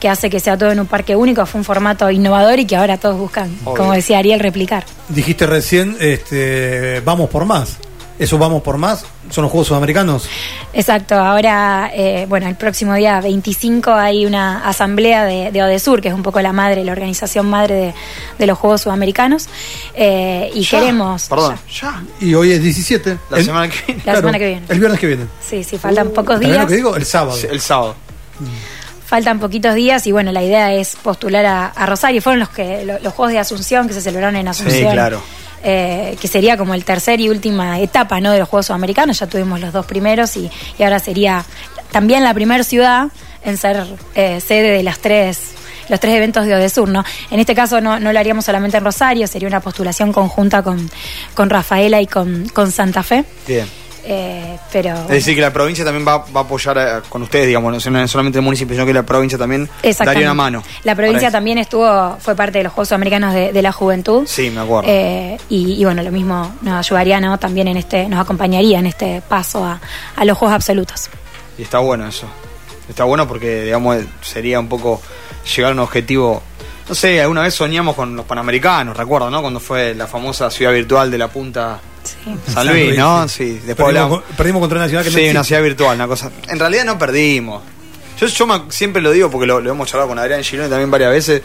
que, 0.00 0.08
hace 0.08 0.30
que 0.30 0.40
sea 0.40 0.56
todo 0.56 0.70
en 0.72 0.80
un 0.80 0.86
parque 0.86 1.14
único 1.16 1.44
fue 1.44 1.58
un 1.58 1.64
formato 1.64 2.10
innovador 2.10 2.58
y 2.58 2.64
que 2.64 2.76
ahora 2.76 2.96
todos 2.96 3.18
buscan, 3.18 3.54
como 3.64 3.92
decía 3.92 4.18
Ariel, 4.18 4.40
replicar. 4.40 4.84
Dijiste 5.08 5.46
recién, 5.46 5.96
este, 6.00 7.00
vamos 7.00 7.28
por 7.28 7.44
más. 7.44 7.76
¿Eso 8.16 8.38
vamos 8.38 8.62
por 8.62 8.78
más? 8.78 9.04
¿Son 9.30 9.42
los 9.42 9.50
Juegos 9.50 9.68
Sudamericanos? 9.68 10.28
Exacto, 10.72 11.16
ahora, 11.16 11.90
eh, 11.92 12.26
bueno, 12.28 12.46
el 12.46 12.54
próximo 12.54 12.94
día 12.94 13.20
25 13.20 13.90
hay 13.90 14.24
una 14.24 14.68
asamblea 14.68 15.24
de, 15.24 15.50
de, 15.50 15.62
ODESUR, 15.62 16.00
que 16.00 16.08
es 16.08 16.14
un 16.14 16.22
poco 16.22 16.40
la 16.40 16.52
madre, 16.52 16.84
la 16.84 16.92
organización 16.92 17.46
madre 17.46 17.92
de, 18.38 18.46
los 18.46 18.56
Juegos 18.56 18.82
Sudamericanos, 18.82 19.48
eh, 19.94 20.48
y 20.54 20.64
queremos... 20.64 21.28
Perdón, 21.28 21.56
ya. 21.72 22.02
Y 22.20 22.34
hoy 22.34 22.52
es 22.52 22.62
17. 22.62 23.18
La 23.30 23.42
semana 23.42 23.68
que 23.68 23.82
viene. 23.84 24.02
La 24.06 24.16
semana 24.16 24.38
que 24.38 24.46
viene. 24.46 24.62
El 24.68 24.78
viernes 24.78 25.00
que 25.00 25.06
viene. 25.08 25.26
Sí, 25.40 25.64
sí, 25.64 25.76
faltan 25.76 26.10
pocos 26.10 26.38
días. 26.38 26.56
lo 26.56 26.66
que 26.68 26.76
digo? 26.76 26.94
El 26.94 27.04
sábado. 27.04 27.36
el 27.50 27.60
sábado. 27.60 27.96
faltan 29.06 29.40
poquitos 29.40 29.74
días 29.74 30.06
y 30.06 30.12
bueno, 30.12 30.30
la 30.30 30.42
idea 30.42 30.72
es 30.72 30.94
postular 30.94 31.44
a, 31.46 31.86
Rosario. 31.86 32.22
Fueron 32.22 32.38
los 32.38 32.50
que 32.50 32.84
los 32.84 33.12
Juegos 33.12 33.32
de 33.32 33.40
Asunción 33.40 33.88
que 33.88 33.94
se 33.94 34.00
celebraron 34.00 34.36
en 34.36 34.46
Asunción. 34.46 34.90
Sí, 34.90 34.92
claro. 34.92 35.20
Eh, 35.66 36.18
que 36.20 36.28
sería 36.28 36.58
como 36.58 36.74
el 36.74 36.84
tercer 36.84 37.22
y 37.22 37.30
última 37.30 37.80
etapa 37.80 38.20
¿no? 38.20 38.32
de 38.32 38.38
los 38.38 38.48
Juegos 38.50 38.66
Sudamericanos. 38.66 39.18
Ya 39.18 39.26
tuvimos 39.26 39.60
los 39.60 39.72
dos 39.72 39.86
primeros 39.86 40.36
y, 40.36 40.50
ahora 40.78 40.98
sería 40.98 41.42
también 41.90 42.22
la 42.22 42.34
primera 42.34 42.62
ciudad 42.64 43.08
en 43.42 43.56
ser 43.56 43.86
eh, 44.14 44.42
sede 44.42 44.70
de 44.72 44.82
las 44.82 44.98
tres 44.98 45.54
los 45.88 46.00
tres 46.00 46.14
eventos 46.14 46.46
de 46.46 46.54
Odesur, 46.54 46.88
¿no? 46.88 47.04
En 47.30 47.40
este 47.40 47.54
caso 47.54 47.80
no, 47.80 48.00
no, 48.00 48.12
lo 48.12 48.18
haríamos 48.18 48.44
solamente 48.44 48.78
en 48.78 48.84
Rosario, 48.84 49.26
sería 49.26 49.48
una 49.48 49.60
postulación 49.60 50.12
conjunta 50.12 50.62
con, 50.62 50.90
con 51.34 51.50
Rafaela 51.50 52.00
y 52.00 52.06
con, 52.06 52.48
con 52.48 52.70
Santa 52.70 53.02
Fe. 53.02 53.24
Bien. 53.46 53.66
Eh, 54.06 54.58
pero 54.70 54.94
es 54.94 55.08
decir, 55.08 55.34
que 55.34 55.40
la 55.40 55.52
provincia 55.52 55.84
también 55.84 56.06
va, 56.06 56.24
a 56.34 56.40
apoyar 56.40 56.76
eh, 56.76 57.08
con 57.08 57.22
ustedes, 57.22 57.46
digamos, 57.46 57.72
no 57.72 58.06
solamente 58.06 58.38
el 58.38 58.44
municipio, 58.44 58.74
sino 58.74 58.84
que 58.84 58.92
la 58.92 59.02
provincia 59.02 59.38
también 59.38 59.68
daría 59.82 60.22
una 60.24 60.34
mano. 60.34 60.62
La 60.82 60.94
provincia 60.94 61.30
también 61.30 61.58
estuvo, 61.58 62.16
fue 62.20 62.36
parte 62.36 62.58
de 62.58 62.64
los 62.64 62.72
Juegos 62.72 62.92
Americanos 62.92 63.32
de, 63.34 63.62
la 63.62 63.72
Juventud. 63.72 64.24
Sí, 64.26 64.50
me 64.50 64.60
acuerdo. 64.60 64.90
Eh, 64.90 65.38
y, 65.48 65.82
bueno, 65.84 66.02
lo 66.02 66.10
mismo 66.10 66.54
nos 66.60 66.86
ayudaría, 66.86 67.18
¿no? 67.20 67.38
También 67.38 67.68
en 67.68 67.78
este, 67.78 68.06
nos 68.08 68.20
acompañaría 68.20 68.78
en 68.78 68.86
este 68.86 69.22
paso 69.26 69.64
a, 69.64 69.80
los 70.24 70.36
Juegos 70.36 70.54
Absolutos. 70.54 71.08
Y 71.56 71.62
está 71.62 71.78
bueno 71.78 72.06
eso. 72.06 72.26
Está 72.88 73.04
bueno 73.04 73.26
porque, 73.26 73.62
digamos, 73.62 73.98
sería 74.20 74.60
un 74.60 74.68
poco 74.68 75.00
llegar 75.56 75.70
a 75.70 75.74
un 75.74 75.80
objetivo 75.80 76.42
no 76.86 76.94
sé, 76.94 77.18
alguna 77.22 77.40
vez 77.40 77.54
soñamos 77.54 77.96
con 77.96 78.14
los 78.14 78.26
Panamericanos, 78.26 78.94
recuerdo, 78.94 79.30
¿no? 79.30 79.40
Cuando 79.40 79.58
fue 79.58 79.94
la 79.94 80.06
famosa 80.06 80.50
ciudad 80.50 80.70
virtual 80.70 81.10
de 81.10 81.16
la 81.16 81.28
punta 81.28 81.80
San 82.52 82.66
Luis, 82.66 82.96
¿no? 82.96 83.28
Sí, 83.28 83.60
después 83.64 83.94
perdimos, 83.94 84.22
perdimos, 84.36 84.60
contra 84.60 84.78
una 84.78 84.88
ciudad 84.88 85.04
que 85.04 85.10
Sí, 85.10 85.28
una 85.30 85.44
ciudad 85.44 85.62
virtual, 85.62 85.96
una 85.96 86.06
cosa. 86.06 86.30
En 86.48 86.58
realidad 86.58 86.84
no 86.84 86.98
perdimos. 86.98 87.62
Yo, 88.20 88.26
yo 88.26 88.66
siempre 88.68 89.02
lo 89.02 89.10
digo 89.10 89.30
porque 89.30 89.46
lo, 89.46 89.58
hemos 89.58 89.88
charlado 89.88 90.08
con 90.08 90.18
Adrián 90.18 90.42
Girone 90.42 90.68
también 90.68 90.90
varias 90.90 91.10
veces. 91.10 91.42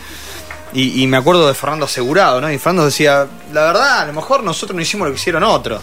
Y, 0.71 1.07
me 1.07 1.17
acuerdo 1.17 1.47
de 1.47 1.55
Fernando 1.55 1.85
Asegurado, 1.85 2.39
¿no? 2.39 2.51
Y 2.51 2.59
Fernando 2.59 2.85
decía, 2.85 3.25
la 3.51 3.63
verdad, 3.63 4.01
a 4.01 4.05
lo 4.05 4.13
mejor 4.13 4.43
nosotros 4.43 4.75
no 4.75 4.81
hicimos 4.83 5.07
lo 5.07 5.13
que 5.15 5.19
hicieron 5.19 5.41
otros. 5.41 5.81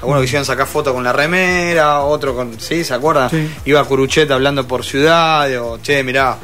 Algunos 0.00 0.22
quisieron 0.22 0.44
sacar 0.44 0.68
fotos 0.68 0.94
con 0.94 1.02
la 1.02 1.12
remera, 1.12 2.02
otro 2.02 2.36
con. 2.36 2.60
¿Sí? 2.60 2.84
¿Se 2.84 2.94
acuerdan? 2.94 3.30
Iba 3.64 3.80
a 3.80 3.84
Curuchet 3.84 4.30
hablando 4.30 4.66
por 4.66 4.84
ciudad, 4.84 5.48
digo, 5.48 5.80
che, 5.82 6.04
mirá, 6.04 6.36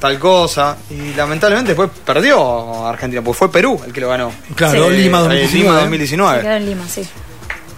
tal 0.00 0.18
cosa. 0.18 0.76
Y 0.90 1.14
lamentablemente 1.14 1.74
después 1.74 1.90
perdió 2.04 2.86
Argentina, 2.86 3.22
porque 3.22 3.38
fue 3.38 3.52
Perú 3.52 3.80
el 3.86 3.92
que 3.92 4.00
lo 4.00 4.08
ganó. 4.08 4.32
Claro, 4.56 4.90
Lima 4.90 5.20
2019. 5.20 5.62
Lima 5.62 5.80
2019. 5.80 6.42
quedó 6.42 6.52
en 6.52 6.66
Lima, 6.66 6.88
sí. 6.88 7.06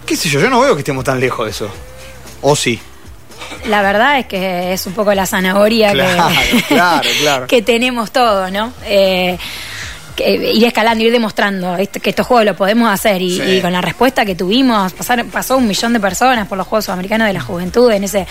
¿Qué 0.05 0.15
sé 0.15 0.29
yo? 0.29 0.39
Yo 0.39 0.49
no 0.49 0.61
veo 0.61 0.73
que 0.73 0.79
estemos 0.79 1.03
tan 1.03 1.19
lejos 1.19 1.45
de 1.45 1.51
eso. 1.51 1.69
¿O 2.41 2.55
sí? 2.55 2.79
La 3.67 3.81
verdad 3.81 4.19
es 4.19 4.25
que 4.25 4.73
es 4.73 4.85
un 4.85 4.93
poco 4.93 5.13
la 5.13 5.25
zanahoria 5.25 5.91
que, 5.91 6.63
claro, 6.67 7.09
claro. 7.19 7.47
que 7.47 7.61
tenemos 7.61 8.11
todos, 8.11 8.51
¿no? 8.51 8.73
Eh, 8.85 9.37
ir 10.17 10.65
escalando, 10.65 11.03
ir 11.03 11.11
demostrando 11.11 11.75
que 12.01 12.09
estos 12.09 12.25
juegos 12.25 12.45
lo 12.45 12.55
podemos 12.55 12.91
hacer. 12.91 13.21
Y, 13.21 13.59
con 13.61 13.71
la 13.71 13.81
respuesta 13.81 14.25
que 14.25 14.35
tuvimos, 14.35 14.93
pasar, 14.93 15.25
pasó 15.25 15.57
un 15.57 15.67
millón 15.67 15.93
de 15.93 15.99
personas 15.99 16.47
por 16.47 16.57
los 16.57 16.67
Juegos 16.67 16.85
Sudamericanos 16.85 17.27
de 17.27 17.33
la 17.33 17.41
Juventud 17.41 17.91
en 17.91 18.03
ese 18.03 18.27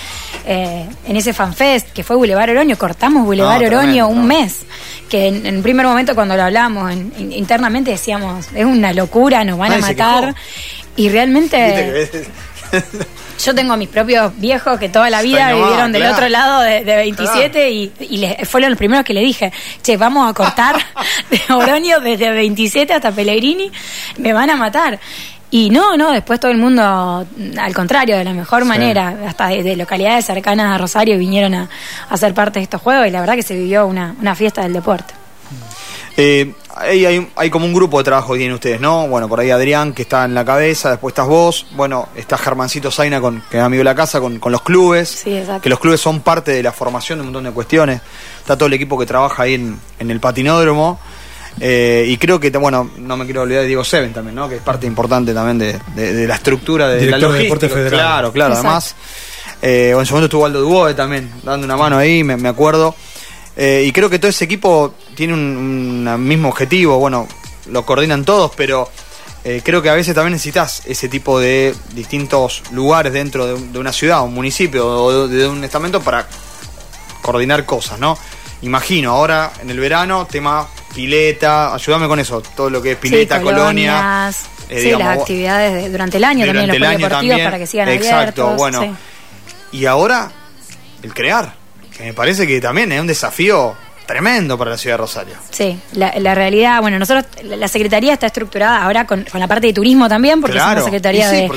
eh, 0.47 0.87
en 1.07 1.17
ese 1.17 1.33
fanfest 1.33 1.91
que 1.93 2.03
fue 2.03 2.17
Boulevard 2.17 2.51
Oroño, 2.51 2.77
cortamos 2.77 3.25
Boulevard 3.25 3.65
Oroño 3.65 4.09
un 4.09 4.27
mes, 4.27 4.61
que 5.09 5.29
en, 5.29 5.47
en, 5.47 5.63
primer 5.63 5.87
momento 5.87 6.15
cuando 6.15 6.37
lo 6.37 6.43
hablamos 6.43 6.93
internamente 7.19 7.93
decíamos, 7.93 8.47
es 8.55 8.65
una 8.65 8.93
locura, 8.93 9.45
nos 9.45 9.59
van 9.59 9.73
a 9.73 9.79
matar 9.79 10.35
y 10.97 11.09
realmente... 11.09 12.09
Yo 13.39 13.55
tengo 13.55 13.73
a 13.73 13.77
mis 13.77 13.89
propios 13.89 14.33
viejos 14.37 14.79
que 14.79 14.89
toda 14.89 15.11
la 15.11 15.23
vida 15.23 15.53
vivieron 15.53 15.93
del 15.93 16.07
otro 16.07 16.29
lado 16.29 16.61
de, 16.61 16.83
27 16.83 17.71
y, 17.71 17.93
y 18.01 18.45
fueron 18.45 18.71
los 18.71 18.79
primeros 18.79 19.05
que 19.05 19.15
le 19.15 19.21
dije, 19.21 19.53
che, 19.83 19.97
vamos 19.97 20.31
a 20.31 20.35
cortar 20.35 20.77
de 21.31 21.41
Oroño 21.53 22.01
desde 22.01 22.31
27 22.31 22.93
hasta 22.93 23.11
Pellegrini, 23.13 23.71
me 24.19 24.33
van 24.33 24.51
a 24.51 24.57
matar. 24.57 24.99
Y 25.51 25.69
no, 25.69 25.99
no, 25.99 26.13
después 26.13 26.41
todo 26.41 26.51
el 26.51 26.57
mundo, 26.57 26.83
al 26.83 27.75
contrario, 27.75 28.17
de 28.17 28.25
la 28.25 28.33
mejor 28.33 28.65
manera, 28.65 29.15
hasta 29.29 29.49
de, 29.49 29.77
localidades 29.77 30.25
cercanas 30.25 30.75
a 30.75 30.79
Rosario 30.79 31.19
vinieron 31.19 31.53
a, 31.55 31.69
a, 32.09 32.17
ser 32.17 32.33
parte 32.33 32.59
de 32.59 32.63
estos 32.63 32.81
juegos 32.81 33.07
y 33.07 33.11
la 33.11 33.21
verdad 33.21 33.35
que 33.35 33.43
se 33.43 33.55
vivió 33.55 33.87
una, 33.87 34.15
una 34.19 34.35
fiesta 34.35 34.63
del 34.63 34.73
deporte. 34.73 35.13
Eh, 36.17 36.53
hay, 36.75 37.31
hay, 37.37 37.51
como 37.51 37.67
un 37.67 37.73
grupo 37.73 37.99
de 37.99 38.05
trabajo 38.05 38.33
que 38.33 38.41
tienen 38.41 38.55
ustedes, 38.55 38.81
¿no? 38.81 39.07
Bueno, 39.09 39.29
por 39.29 39.41
ahí 39.41 39.51
Adrián, 39.51 39.93
que 39.93 40.03
está 40.03 40.25
en 40.25 40.35
la 40.35 40.45
cabeza, 40.45 40.91
después 40.91 41.13
estás 41.13 41.27
vos, 41.27 41.67
bueno, 41.73 42.09
está 42.17 42.37
Germancito 42.37 42.91
Zaina, 42.91 43.21
con, 43.21 43.43
que 43.51 43.59
es 43.59 43.63
amigo 43.63 43.81
de 43.81 43.85
la 43.85 43.95
casa, 43.95 44.21
con, 44.21 44.41
los 44.45 44.63
clubes, 44.63 45.25
que 45.25 45.69
los 45.69 45.79
clubes 45.79 46.01
son 46.01 46.21
parte 46.21 46.51
de 46.51 46.63
la 46.63 46.73
formación 46.73 47.19
de 47.19 47.21
un 47.23 47.27
montón 47.29 47.45
de 47.45 47.51
cuestiones, 47.51 48.01
está 48.39 48.57
todo 48.57 48.67
el 48.67 48.73
equipo 48.75 48.99
que 48.99 49.07
trabaja 49.07 49.45
ahí 49.45 49.55
en, 49.55 49.81
el 49.99 50.21
patinódromo, 50.21 50.99
eh, 51.61 52.07
y 52.09 52.17
creo 52.17 52.41
que, 52.41 52.51
bueno, 52.51 52.91
no 52.99 53.17
me 53.17 53.25
quiero 53.25 53.43
olvidar 53.43 53.63
de 53.63 53.69
Diego 53.69 53.85
Seven 53.85 54.13
también, 54.13 54.35
¿no? 54.35 54.49
Que 54.49 54.57
es 54.57 54.63
parte 54.63 54.87
importante 54.87 55.35
también 55.35 55.59
de, 55.59 56.27
la 56.27 56.35
estructura 56.35 56.89
de 56.89 57.07
la 57.07 57.19
logística. 57.19 57.69
Federal. 57.69 57.91
Claro, 57.91 58.33
claro, 58.33 58.55
además, 58.55 58.95
eh, 59.61 59.95
en 59.97 60.07
su 60.07 60.15
momento 60.15 60.27
estuvo 60.27 60.47
Aldo 60.47 60.61
Dubois 60.61 60.97
también, 60.97 61.31
dando 61.43 61.67
una 61.67 61.77
mano 61.77 61.99
ahí, 61.99 62.25
me 62.25 62.49
acuerdo. 62.49 62.95
Eh, 63.57 63.85
y 63.87 63.93
creo 63.93 64.09
que 64.09 64.19
todo 64.19 64.31
ese 64.31 64.45
equipo 64.45 64.95
tiene 65.15 65.35
un, 65.35 66.27
mismo 66.27 66.49
objetivo, 66.49 66.99
bueno, 66.99 67.29
lo 67.71 67.85
coordinan 67.85 68.25
todos, 68.25 68.53
pero 68.57 68.91
eh, 69.45 69.61
creo 69.63 69.83
que 69.83 69.91
a 69.91 69.95
veces 69.95 70.15
también 70.15 70.33
necesitas 70.33 70.83
ese 70.87 71.09
tipo 71.09 71.39
de 71.39 71.75
distintos 71.93 72.63
lugares 72.73 73.13
dentro 73.13 73.47
de, 73.47 73.79
una 73.79 73.93
ciudad, 73.93 74.23
un 74.23 74.35
municipio 74.35 74.87
o 74.87 75.29
de, 75.29 75.47
un 75.47 75.63
estamento 75.65 76.01
para 76.01 76.27
coordinar 77.21 77.65
cosas, 77.67 77.99
¿no? 77.99 78.17
Imagino, 78.63 79.11
ahora 79.11 79.53
en 79.61 79.71
el 79.71 79.81
verano, 79.81 80.27
tema 80.31 80.67
pileta, 80.95 81.75
ayúdame 81.75 82.07
con 82.07 82.21
eso, 82.21 82.41
todo 82.55 82.71
lo 82.71 82.81
que 82.81 82.93
es 82.93 82.99
pileta, 82.99 83.41
colonia. 83.43 84.31
Eh, 84.69 84.81
sí, 84.81 84.91
las 84.93 85.19
actividades 85.19 85.91
durante 85.93 86.17
el 86.17 86.25
año 86.25 86.47
también, 86.47 86.69
los 86.69 86.79
deportivos 86.79 87.41
para 87.41 87.59
que 87.59 87.67
sigan 87.67 87.89
Exacto, 87.91 88.55
bueno. 88.55 88.97
Y 89.73 89.85
ahora, 89.87 90.31
el 91.03 91.13
crear 91.13 91.62
que 91.97 92.05
me 92.05 92.15
parece 92.15 92.47
que 92.47 92.61
también 92.61 92.93
es 92.93 93.01
un 93.01 93.07
desafío 93.07 93.75
tremendo 94.13 94.59
para 94.59 94.73
la 94.73 94.77
ciudad 94.77 94.95
de 94.95 94.99
Rosario. 94.99 95.35
Sí, 95.51 95.79
la, 95.95 96.35
realidad, 96.35 96.83
bueno, 96.83 96.99
nosotros, 96.99 97.25
la 97.45 97.67
Secretaría 97.67 98.13
está 98.13 98.27
estructurada 98.27 98.83
ahora 98.83 99.07
con, 99.07 99.25
la 99.33 99.49
parte 99.49 99.69
de 99.69 99.73
turismo 99.73 100.07
también, 100.07 100.43
porque 100.43 100.59
es 100.59 100.63
una 100.63 100.83
Secretaría 100.83 101.31
de, 101.31 101.49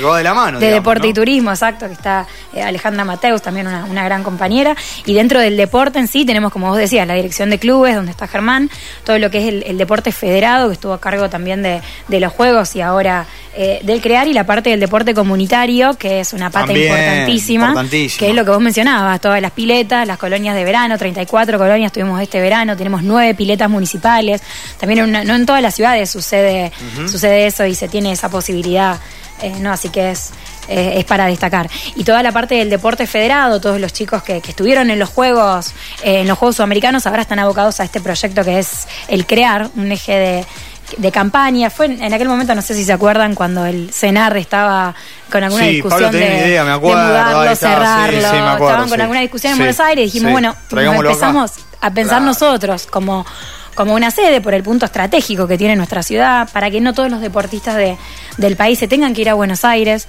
de, 0.59 0.71
Deporte 0.71 1.07
y 1.09 1.13
Turismo, 1.13 1.49
exacto, 1.49 1.85
que 1.87 1.93
está 1.93 2.25
eh, 2.53 2.63
Alejandra 2.63 3.03
Mateus, 3.03 3.41
también 3.41 3.67
una, 3.67 4.05
gran 4.05 4.23
compañera, 4.23 4.73
y 5.05 5.13
dentro 5.13 5.41
del 5.41 5.57
deporte 5.57 5.99
en 5.99 6.07
sí 6.07 6.23
tenemos, 6.25 6.53
como 6.53 6.69
vos 6.69 6.77
decías, 6.77 7.05
la 7.05 7.15
dirección 7.15 7.49
de 7.49 7.59
clubes, 7.59 7.93
donde 7.93 8.11
está 8.11 8.25
Germán, 8.25 8.69
todo 9.03 9.19
lo 9.19 9.29
que 9.29 9.39
es 9.39 9.65
el, 9.65 9.77
deporte 9.77 10.13
federado, 10.13 10.69
que 10.69 10.75
estuvo 10.75 10.93
a 10.93 11.01
cargo 11.01 11.29
también 11.29 11.61
de, 11.61 11.81
los 12.07 12.31
Juegos 12.31 12.73
y 12.77 12.81
ahora 12.81 13.25
eh, 13.57 13.81
del 13.83 14.01
crear 14.01 14.27
y 14.27 14.33
la 14.33 14.45
parte 14.45 14.69
del 14.69 14.79
deporte 14.79 15.13
comunitario, 15.13 15.95
que 15.95 16.21
es 16.21 16.31
una 16.31 16.49
pata 16.49 16.71
importantísima, 16.71 17.85
que 17.89 18.29
es 18.29 18.33
lo 18.33 18.45
que 18.45 18.51
vos 18.51 18.61
mencionabas, 18.61 19.19
todas 19.19 19.41
las 19.41 19.51
piletas, 19.51 20.07
las 20.07 20.17
colonias 20.17 20.55
de 20.55 20.63
verano, 20.63 20.97
34 20.97 21.57
colonias 21.57 21.91
tuvimos 21.91 22.21
este 22.21 22.44
verano, 22.45 22.77
tenemos 22.77 23.03
nueve 23.03 23.33
piletas 23.35 23.69
municipales, 23.69 24.41
también 24.79 25.11
no 25.11 25.35
en 25.35 25.45
todas 25.45 25.61
las 25.61 25.75
ciudades 25.75 26.09
sucede, 26.09 26.71
sucede 27.09 27.47
eso 27.47 27.65
y 27.65 27.75
se 27.75 27.87
tiene 27.87 28.11
esa 28.11 28.29
posibilidad, 28.29 28.99
eh, 29.41 29.53
¿no? 29.59 29.71
Así 29.71 29.89
que 29.89 30.11
es... 30.11 30.31
Eh, 30.67 30.97
es 30.97 31.05
para 31.05 31.27
destacar. 31.27 31.69
Y 31.95 32.03
toda 32.03 32.23
la 32.23 32.31
parte 32.31 32.55
del 32.55 32.71
deporte 32.71 33.05
federado, 33.05 33.61
todos 33.61 33.79
los 33.79 33.93
chicos 33.93 34.23
que, 34.23 34.37
estuvieron 34.37 34.89
en 34.89 34.97
los 34.97 35.09
Juegos, 35.09 35.73
en 36.01 36.27
los 36.27 36.39
Juegos 36.39 36.55
Sudamericanos, 36.55 37.05
ahora 37.05 37.21
están 37.21 37.37
abocados 37.37 37.79
a 37.81 37.83
este 37.83 38.01
proyecto 38.01 38.43
que 38.43 38.57
es 38.57 38.87
el 39.07 39.27
crear 39.27 39.69
un 39.75 39.91
eje 39.91 40.13
de, 40.13 40.45
de 40.97 41.11
campaña. 41.11 41.69
Fue 41.69 41.85
en, 41.85 42.13
aquel 42.13 42.27
momento, 42.27 42.53
no 42.55 42.61
sé 42.61 42.73
si 42.73 42.83
se 42.83 42.93
acuerdan, 42.93 43.35
cuando 43.35 43.65
el 43.65 43.91
CENAR 43.91 44.37
estaba 44.37 44.93
con 45.31 45.43
alguna 45.43 45.65
discusión 45.65 46.11
de, 46.11 46.47
idea, 46.47 46.63
me 46.63 46.71
acuerdo, 46.71 47.03
mudarlo, 47.03 47.55
cerrarlo. 47.55 48.17
Estaban 48.17 48.89
con 48.89 49.01
alguna 49.01 49.21
discusión 49.21 49.53
en 49.53 49.57
Buenos 49.59 49.79
Aires 49.79 50.03
y 50.03 50.05
dijimos, 50.05 50.31
bueno, 50.31 50.55
empezamos 50.71 51.51
a 51.81 51.91
pensar 51.91 52.21
nosotros 52.21 52.87
como 52.87 53.25
como 53.75 53.93
una 53.93 54.09
sede 54.09 54.41
por 54.41 54.53
el 54.53 54.63
punto 54.63 54.85
estratégico 54.85 55.47
que 55.47 55.57
tiene 55.57 55.75
nuestra 55.75 56.01
ciudad, 56.01 56.49
para 56.51 56.71
que 56.71 56.79
no 56.81 56.93
todos 56.93 57.11
los 57.11 57.21
deportistas 57.21 57.75
de, 57.75 57.97
del 58.37 58.55
país 58.55 58.79
se 58.79 58.87
tengan 58.87 59.13
que 59.13 59.21
ir 59.21 59.29
a 59.29 59.33
Buenos 59.33 59.65
Aires 59.65 60.07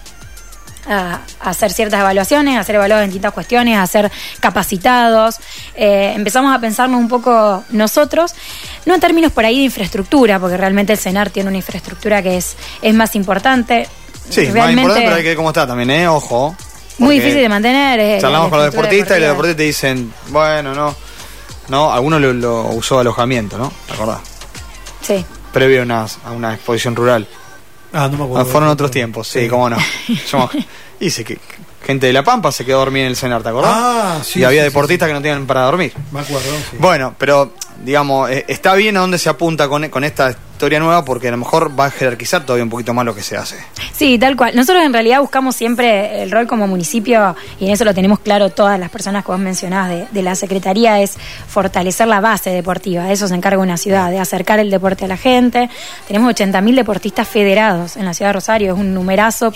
a, 0.88 1.20
hacer 1.40 1.72
ciertas 1.72 2.00
evaluaciones, 2.00 2.56
a 2.56 2.60
hacer 2.60 2.76
evaluados 2.76 3.04
en 3.04 3.10
distintas 3.10 3.32
cuestiones, 3.32 3.76
a 3.76 3.86
ser 3.86 4.10
capacitados. 4.40 5.36
Eh, 5.74 6.12
empezamos 6.14 6.54
a 6.54 6.60
pensarnos 6.60 7.00
un 7.00 7.08
poco 7.08 7.64
nosotros, 7.70 8.34
no 8.84 8.94
en 8.94 9.00
términos 9.00 9.32
por 9.32 9.44
ahí 9.44 9.58
de 9.58 9.64
infraestructura, 9.64 10.38
porque 10.38 10.56
realmente 10.56 10.92
el 10.92 10.98
CENAR 10.98 11.30
tiene 11.30 11.48
una 11.48 11.58
infraestructura 11.58 12.22
que 12.22 12.36
es, 12.36 12.56
es 12.82 12.94
más 12.94 13.16
importante. 13.16 13.88
Sí, 14.28 14.44
realmente, 14.46 14.60
más 14.60 14.70
importante, 14.70 15.04
pero 15.06 15.16
hay 15.16 15.22
que 15.22 15.28
ver 15.28 15.36
cómo 15.36 15.50
está 15.50 15.66
también, 15.66 15.90
¿eh? 15.90 16.08
Ojo. 16.08 16.56
Muy 16.98 17.16
difícil 17.16 17.40
de 17.40 17.48
mantener. 17.48 18.00
Eh, 18.00 18.18
charlamos 18.20 18.48
con 18.48 18.58
los 18.58 18.70
deportistas 18.70 19.18
y 19.18 19.20
los 19.20 19.30
deportistas 19.30 19.56
te 19.56 19.62
dicen, 19.64 20.12
bueno, 20.28 20.74
no. 20.74 20.94
No, 21.68 21.92
algunos 21.92 22.20
lo, 22.20 22.68
usó 22.68 22.98
alojamiento, 23.00 23.58
¿no? 23.58 23.72
¿Te 23.86 23.94
acordás? 23.94 24.20
Sí. 25.02 25.24
Previo 25.52 25.80
a 25.80 25.84
una, 25.84 26.06
a 26.24 26.30
una 26.32 26.54
exposición 26.54 26.94
rural. 26.94 27.26
Ah, 27.92 28.08
no 28.10 28.18
me 28.18 28.24
acuerdo. 28.24 28.46
fueron 28.46 28.68
otros 28.68 28.90
tiempos, 28.90 29.28
sí, 29.28 29.48
cómo 29.48 29.70
no. 29.70 29.76
dice 31.00 31.24
que 31.24 31.38
gente 31.84 32.08
de 32.08 32.12
La 32.12 32.24
Pampa 32.24 32.50
se 32.50 32.64
quedó 32.64 32.76
a 32.76 32.80
dormir 32.80 33.02
en 33.02 33.08
el 33.08 33.16
cenar, 33.16 33.42
¿te 33.42 33.48
acordás? 33.48 33.72
Ah, 33.74 34.18
sí. 34.22 34.40
Y 34.40 34.44
había 34.44 34.62
deportistas 34.62 35.06
que 35.06 35.14
no 35.14 35.22
tenían 35.22 35.46
para 35.46 35.62
dormir. 35.62 35.92
Me 36.10 36.20
acuerdo, 36.20 36.50
sí. 36.70 36.76
Bueno, 36.78 37.14
pero 37.16 37.52
digamos, 37.84 38.28
eh, 38.30 38.44
está 38.48 38.74
bien 38.74 38.96
a 38.96 39.00
dónde 39.00 39.18
se 39.18 39.28
apunta 39.28 39.68
con, 39.68 39.88
con 39.88 40.04
esta 40.04 40.36
historia 40.56 40.80
nueva 40.80 41.04
porque 41.04 41.28
a 41.28 41.30
lo 41.30 41.36
mejor 41.36 41.78
va 41.78 41.84
a 41.84 41.90
jerarquizar 41.90 42.46
todavía 42.46 42.64
un 42.64 42.70
poquito 42.70 42.94
más 42.94 43.04
lo 43.04 43.14
que 43.14 43.22
se 43.22 43.36
hace. 43.36 43.56
Sí, 43.92 44.18
tal 44.18 44.36
cual. 44.36 44.56
Nosotros 44.56 44.82
en 44.84 44.92
realidad 44.92 45.20
buscamos 45.20 45.54
siempre 45.54 46.22
el 46.22 46.30
rol 46.30 46.46
como 46.46 46.66
municipio 46.66 47.36
y 47.60 47.66
en 47.66 47.72
eso 47.72 47.84
lo 47.84 47.92
tenemos 47.92 48.20
claro 48.20 48.48
todas 48.48 48.80
las 48.80 48.88
personas 48.88 49.22
que 49.22 49.32
vos 49.32 49.40
mencionabas 49.40 49.90
de, 49.90 50.06
de 50.10 50.22
la 50.22 50.34
Secretaría, 50.34 51.00
es 51.02 51.18
fortalecer 51.46 52.08
la 52.08 52.20
base 52.20 52.50
deportiva. 52.50 53.12
Eso 53.12 53.28
se 53.28 53.34
encarga 53.34 53.58
una 53.58 53.76
ciudad, 53.76 54.10
de 54.10 54.18
acercar 54.18 54.58
el 54.58 54.70
deporte 54.70 55.04
a 55.04 55.08
la 55.08 55.18
gente. 55.18 55.68
Tenemos 56.08 56.34
80.000 56.34 56.74
deportistas 56.74 57.28
federados 57.28 57.98
en 57.98 58.06
la 58.06 58.14
ciudad 58.14 58.30
de 58.30 58.34
Rosario, 58.34 58.72
es 58.72 58.80
un 58.80 58.94
numerazo 58.94 59.52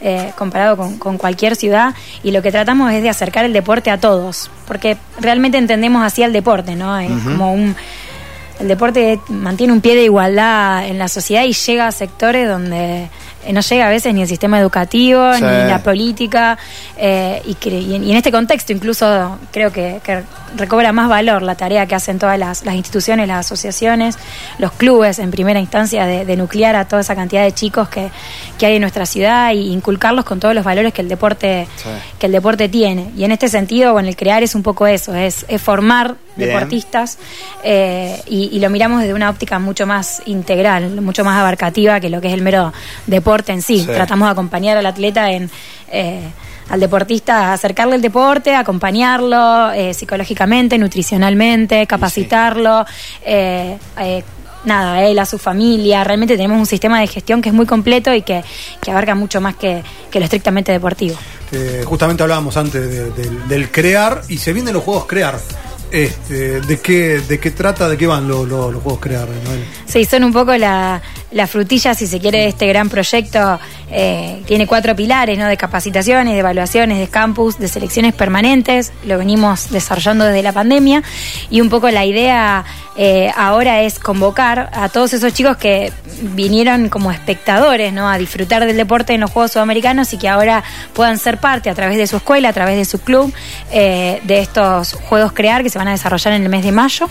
eh, 0.00 0.32
comparado 0.38 0.76
con, 0.76 0.98
con 0.98 1.18
cualquier 1.18 1.56
ciudad 1.56 1.94
y 2.22 2.30
lo 2.30 2.42
que 2.42 2.52
tratamos 2.52 2.92
es 2.92 3.02
de 3.02 3.08
acercar 3.08 3.44
el 3.44 3.52
deporte 3.52 3.90
a 3.90 3.98
todos, 3.98 4.50
porque 4.68 4.96
realmente 5.18 5.58
entendemos 5.58 6.04
así 6.04 6.22
el 6.22 6.32
deporte, 6.32 6.76
¿no? 6.76 6.96
Es 6.98 7.10
como 7.24 7.52
un 7.52 7.74
el 8.62 8.68
deporte 8.68 9.20
mantiene 9.28 9.72
un 9.72 9.80
pie 9.80 9.96
de 9.96 10.04
igualdad 10.04 10.86
en 10.86 10.98
la 10.98 11.08
sociedad 11.08 11.44
y 11.44 11.52
llega 11.52 11.88
a 11.88 11.92
sectores 11.92 12.48
donde 12.48 13.10
no 13.50 13.60
llega 13.60 13.86
a 13.86 13.90
veces 13.90 14.14
ni 14.14 14.22
el 14.22 14.28
sistema 14.28 14.58
educativo, 14.58 15.32
ni 15.34 15.40
la 15.40 15.80
política, 15.82 16.58
eh, 16.96 17.42
y, 17.44 17.94
en 17.94 18.16
este 18.16 18.30
contexto 18.30 18.72
incluso 18.72 19.38
creo 19.50 19.72
que, 19.72 20.00
recobra 20.54 20.92
más 20.92 21.08
valor 21.08 21.40
la 21.40 21.54
tarea 21.54 21.86
que 21.86 21.94
hacen 21.94 22.18
todas 22.18 22.38
las, 22.38 22.64
instituciones, 22.66 23.26
las 23.26 23.46
asociaciones, 23.46 24.18
los 24.58 24.72
clubes 24.72 25.18
en 25.18 25.30
primera 25.30 25.58
instancia 25.58 26.04
de, 26.04 26.36
nuclear 26.36 26.76
a 26.76 26.86
toda 26.86 27.00
esa 27.00 27.14
cantidad 27.14 27.42
de 27.42 27.52
chicos 27.52 27.88
que, 27.88 28.10
hay 28.62 28.76
en 28.76 28.80
nuestra 28.80 29.06
ciudad 29.06 29.50
e 29.50 29.54
inculcarlos 29.54 30.24
con 30.24 30.38
todos 30.38 30.54
los 30.54 30.62
valores 30.62 30.92
que 30.92 31.02
el 31.02 31.08
deporte, 31.08 31.66
que 32.20 32.26
el 32.26 32.32
deporte 32.32 32.68
tiene. 32.68 33.10
Y 33.16 33.24
en 33.24 33.32
este 33.32 33.48
sentido, 33.48 33.92
bueno, 33.92 34.08
el 34.08 34.14
crear 34.14 34.44
es 34.44 34.54
un 34.54 34.62
poco 34.62 34.86
eso, 34.86 35.14
es, 35.16 35.44
formar 35.58 36.14
deportistas 36.36 37.18
eh, 37.64 38.22
y, 38.26 38.60
lo 38.60 38.70
miramos 38.70 39.00
desde 39.00 39.14
una 39.14 39.30
óptica 39.30 39.58
mucho 39.58 39.86
más 39.86 40.22
integral, 40.26 41.00
mucho 41.00 41.24
más 41.24 41.38
abarcativa 41.38 41.98
que 41.98 42.08
lo 42.08 42.20
que 42.20 42.28
es 42.28 42.34
el 42.34 42.42
mero 42.42 42.72
deporte 43.06 43.31
en 43.52 43.62
sí. 43.62 43.84
Tratamos 43.86 44.28
de 44.28 44.32
acompañar 44.32 44.76
al 44.76 44.86
atleta 44.86 45.30
en... 45.30 45.50
Eh, 45.90 46.20
al 46.68 46.80
deportista 46.80 47.52
acercarle 47.52 47.96
el 47.96 48.00
deporte, 48.00 48.54
acompañarlo 48.54 49.72
eh, 49.72 49.92
psicológicamente, 49.92 50.78
nutricionalmente, 50.78 51.86
capacitarlo, 51.86 52.86
eh, 53.26 53.76
nada, 54.64 54.94
a 54.94 55.04
él, 55.04 55.18
a 55.18 55.26
su 55.26 55.36
familia. 55.36 56.02
Realmente 56.02 56.34
tenemos 56.34 56.58
un 56.58 56.64
sistema 56.64 57.00
de 57.00 57.08
gestión 57.08 57.42
que 57.42 57.50
es 57.50 57.54
muy 57.54 57.66
completo 57.66 58.14
y 58.14 58.22
que, 58.22 58.42
abarca 58.88 59.14
mucho 59.14 59.40
más 59.42 59.56
que, 59.56 59.82
lo 60.14 60.24
estrictamente 60.24 60.72
deportivo. 60.72 61.18
justamente 61.84 62.22
hablábamos 62.22 62.56
antes 62.56 63.14
del 63.48 63.70
crear 63.70 64.22
y 64.28 64.38
se 64.38 64.54
vienen 64.54 64.72
los 64.72 64.84
juegos 64.84 65.04
crear. 65.04 65.38
Este, 65.92 66.62
¿de, 66.62 66.80
qué, 66.80 67.20
¿De 67.20 67.38
qué 67.38 67.50
trata, 67.50 67.86
de 67.86 67.98
qué 67.98 68.06
van 68.06 68.26
los, 68.26 68.48
juegos 68.48 68.98
crear? 68.98 69.28
Sí, 69.84 70.06
son 70.06 70.24
un 70.24 70.32
poco 70.32 70.56
la, 70.56 71.02
la 71.32 71.46
frutilla, 71.46 71.94
si 71.94 72.06
se 72.06 72.18
quiere, 72.18 72.38
de 72.38 72.48
este 72.48 72.66
gran 72.66 72.88
proyecto. 72.88 73.60
Eh, 73.90 74.42
tiene 74.46 74.66
cuatro 74.66 74.96
pilares, 74.96 75.38
¿no? 75.38 75.46
De 75.46 75.58
capacitaciones, 75.58 76.32
de 76.32 76.40
evaluaciones, 76.40 76.98
de 76.98 77.08
campus, 77.08 77.58
de 77.58 77.68
selecciones 77.68 78.14
permanentes. 78.14 78.90
Lo 79.04 79.18
venimos 79.18 79.70
desarrollando 79.70 80.24
desde 80.24 80.42
la 80.42 80.52
pandemia. 80.52 81.02
Y 81.50 81.60
un 81.60 81.68
poco 81.68 81.90
la 81.90 82.06
idea 82.06 82.64
eh, 82.96 83.30
ahora 83.36 83.82
es 83.82 83.98
convocar 83.98 84.70
a 84.72 84.88
todos 84.88 85.12
esos 85.12 85.32
chicos 85.32 85.56
que 85.56 85.92
vinieron 86.22 86.88
como 86.88 87.10
espectadores, 87.10 87.92
¿no? 87.92 88.08
A 88.08 88.16
disfrutar 88.18 88.64
del 88.66 88.76
deporte 88.76 89.14
en 89.14 89.20
los 89.20 89.30
Juegos 89.30 89.52
Sudamericanos 89.52 90.12
y 90.12 90.18
que 90.18 90.28
ahora 90.28 90.62
puedan 90.92 91.18
ser 91.18 91.38
parte 91.38 91.68
a 91.70 91.74
través 91.74 91.96
de 91.98 92.06
su 92.06 92.16
escuela, 92.16 92.50
a 92.50 92.52
través 92.52 92.76
de 92.76 92.84
su 92.84 92.98
club, 92.98 93.32
eh, 93.72 94.20
de 94.24 94.40
estos 94.40 94.94
Juegos 94.94 95.32
Crear 95.32 95.62
que 95.62 95.70
se 95.70 95.78
van 95.78 95.81
a 95.88 95.92
desarrollar 95.92 96.34
en 96.34 96.42
el 96.42 96.48
mes 96.48 96.64
de 96.64 96.72
mayo 96.72 97.08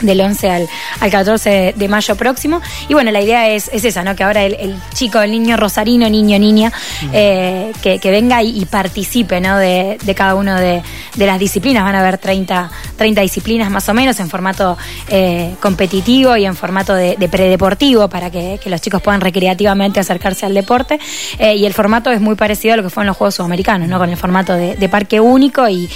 del 0.00 0.20
11 0.20 0.50
al, 0.50 0.68
al 1.00 1.10
14 1.10 1.74
de 1.76 1.88
mayo 1.88 2.16
próximo. 2.16 2.60
Y 2.88 2.94
bueno, 2.94 3.10
la 3.10 3.20
idea 3.20 3.48
es, 3.48 3.70
es 3.72 3.84
esa, 3.84 4.02
¿no? 4.02 4.14
Que 4.14 4.24
ahora 4.24 4.44
el, 4.44 4.76
chico, 4.94 5.20
el 5.20 5.30
niño 5.30 5.56
rosarino, 5.56 6.08
niño, 6.08 6.38
niña, 6.38 6.72
eh, 7.12 7.72
que, 7.82 8.10
venga 8.10 8.42
y, 8.42 8.64
participe, 8.66 9.40
¿no? 9.40 9.58
De, 9.58 9.98
cada 10.16 10.34
uno 10.34 10.58
de, 10.58 10.82
las 11.16 11.38
disciplinas. 11.38 11.84
Van 11.84 11.94
a 11.94 12.00
haber 12.00 12.18
30, 12.18 12.70
30 12.96 13.20
disciplinas 13.20 13.70
más 13.70 13.88
o 13.88 13.94
menos 13.94 14.18
en 14.20 14.28
formato 14.28 14.76
eh, 15.08 15.54
competitivo 15.60 16.36
y 16.36 16.44
en 16.44 16.56
formato 16.56 16.94
de, 16.94 17.16
predeportivo 17.30 18.08
para 18.08 18.30
que, 18.30 18.58
los 18.66 18.80
chicos 18.82 19.00
puedan 19.00 19.20
recreativamente 19.20 20.00
acercarse 20.00 20.44
al 20.44 20.54
deporte. 20.54 20.98
Eh, 21.38 21.56
y 21.56 21.66
el 21.66 21.72
formato 21.72 22.10
es 22.10 22.20
muy 22.20 22.34
parecido 22.34 22.74
a 22.74 22.76
lo 22.76 22.82
que 22.82 22.90
fue 22.90 23.02
en 23.02 23.08
los 23.08 23.16
Juegos 23.16 23.36
Sudamericanos, 23.36 23.88
¿no? 23.88 23.98
Con 23.98 24.10
el 24.10 24.16
formato 24.16 24.54
de, 24.54 24.88
parque 24.88 25.20
único 25.20 25.68
y, 25.68 25.88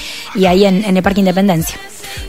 ahí 0.47 0.65
en, 0.65 0.85
en 0.85 0.97
el 0.97 1.03
Parque 1.03 1.21
Independencia. 1.21 1.79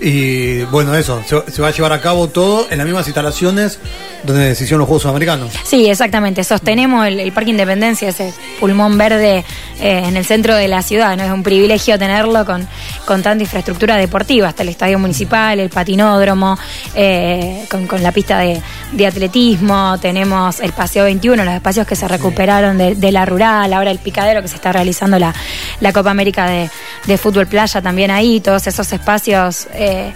Y 0.01 0.63
bueno, 0.63 0.95
eso, 0.95 1.21
se, 1.25 1.61
va 1.61 1.67
a 1.67 1.71
llevar 1.71 1.93
a 1.93 2.01
cabo 2.01 2.27
todo 2.27 2.67
en 2.69 2.77
las 2.77 2.85
mismas 2.85 3.07
instalaciones 3.07 3.79
donde 4.23 4.55
se 4.55 4.63
hicieron 4.63 4.79
los 4.79 4.87
Juegos 4.87 5.03
Sudamericanos. 5.03 5.53
Sí, 5.63 5.87
exactamente. 5.89 6.43
Sostenemos 6.43 7.05
el, 7.07 7.31
Parque 7.31 7.51
Independencia, 7.51 8.09
ese 8.09 8.33
pulmón 8.59 8.97
verde 8.97 9.43
eh, 9.79 10.03
en 10.05 10.17
el 10.17 10.25
centro 10.25 10.55
de 10.55 10.67
la 10.67 10.81
ciudad. 10.81 11.17
¿no? 11.17 11.23
Es 11.23 11.31
un 11.31 11.43
privilegio 11.43 11.97
tenerlo 11.97 12.45
con, 12.45 12.67
con 13.05 13.21
tanta 13.21 13.43
infraestructura 13.43 13.97
deportiva, 13.97 14.49
hasta 14.49 14.63
el 14.63 14.69
estadio 14.69 14.99
municipal, 14.99 15.59
el 15.59 15.69
patinódromo, 15.69 16.57
eh, 16.95 17.65
con, 17.69 17.87
la 18.01 18.11
pista 18.11 18.39
de, 18.39 18.61
atletismo, 19.05 19.97
tenemos 19.99 20.59
el 20.59 20.71
Paseo 20.71 21.05
21, 21.05 21.43
los 21.43 21.53
espacios 21.53 21.85
que 21.85 21.95
se 21.95 22.07
recuperaron 22.07 22.77
de, 22.77 23.11
la 23.11 23.25
rural, 23.25 23.73
ahora 23.73 23.91
el 23.91 23.99
picadero 23.99 24.41
que 24.41 24.47
se 24.47 24.55
está 24.55 24.71
realizando 24.71 25.19
la, 25.19 25.33
la 25.79 25.91
Copa 25.91 26.11
América 26.11 26.47
de, 26.47 26.69
de 27.05 27.17
Fútbol 27.17 27.47
Playa 27.47 27.81
también 27.81 28.11
ahí, 28.11 28.39
todos 28.39 28.67
esos 28.67 28.91
espacios 28.93 29.67
eh, 29.73 30.13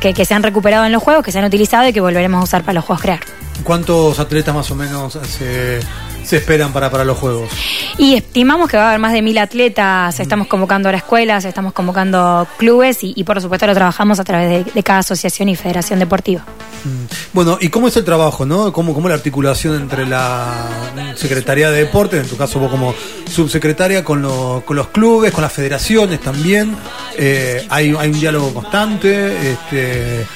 que, 0.00 0.24
se 0.24 0.34
han 0.34 0.42
recuperado 0.42 0.84
en 0.84 0.92
los 0.92 1.02
juegos, 1.02 1.24
que 1.24 1.32
se 1.32 1.38
han 1.38 1.44
utilizado 1.44 1.88
y 1.88 1.92
que 1.92 2.00
volveremos 2.00 2.40
a 2.40 2.44
usar 2.44 2.62
para 2.62 2.74
los 2.74 2.84
juegos 2.84 3.02
crear. 3.02 3.20
¿Cuántos 3.64 4.18
atletas 4.18 4.54
más 4.54 4.70
o 4.70 4.74
menos 4.74 5.18
se, 5.22 5.80
se 6.24 6.36
esperan 6.36 6.72
para, 6.72 6.90
para 6.90 7.04
los 7.04 7.18
Juegos? 7.18 7.50
Y 7.96 8.14
estimamos 8.14 8.68
que 8.68 8.76
va 8.76 8.84
a 8.84 8.88
haber 8.90 9.00
más 9.00 9.12
de 9.12 9.22
mil 9.22 9.36
atletas, 9.38 10.20
estamos 10.20 10.46
convocando 10.46 10.88
a 10.88 10.92
las 10.92 11.02
escuelas, 11.02 11.44
estamos 11.44 11.72
convocando 11.72 12.46
clubes 12.56 12.98
y, 13.02 13.24
por 13.24 13.40
supuesto 13.40 13.66
lo 13.66 13.74
trabajamos 13.74 14.20
a 14.20 14.24
través 14.24 14.72
de, 14.72 14.82
cada 14.82 15.00
asociación 15.00 15.48
y 15.48 15.56
federación 15.56 15.98
deportiva. 15.98 16.44
Mm. 16.84 17.04
Bueno, 17.32 17.58
¿y 17.60 17.68
cómo 17.68 17.88
es 17.88 17.96
el 17.96 18.04
trabajo, 18.04 18.46
no? 18.46 18.72
¿Cómo, 18.72 18.94
cómo 18.94 19.08
la 19.08 19.14
articulación 19.14 19.74
entre 19.76 20.06
la 20.06 20.66
Secretaría 21.16 21.70
de 21.70 21.84
Deportes, 21.84 22.22
en 22.22 22.28
tu 22.28 22.36
caso 22.36 22.58
vos 22.58 22.70
como 22.70 22.94
subsecretaria, 23.30 24.04
con, 24.04 24.22
con 24.62 24.76
los 24.76 24.88
clubes, 24.88 25.32
con 25.32 25.42
las 25.42 25.52
federaciones 25.52 26.20
también? 26.20 26.76
Eh, 27.16 27.66
hay, 27.68 27.94
hay 27.98 28.10
un 28.10 28.20
diálogo 28.20 28.54
constante, 28.54 29.52
este, 29.52 30.26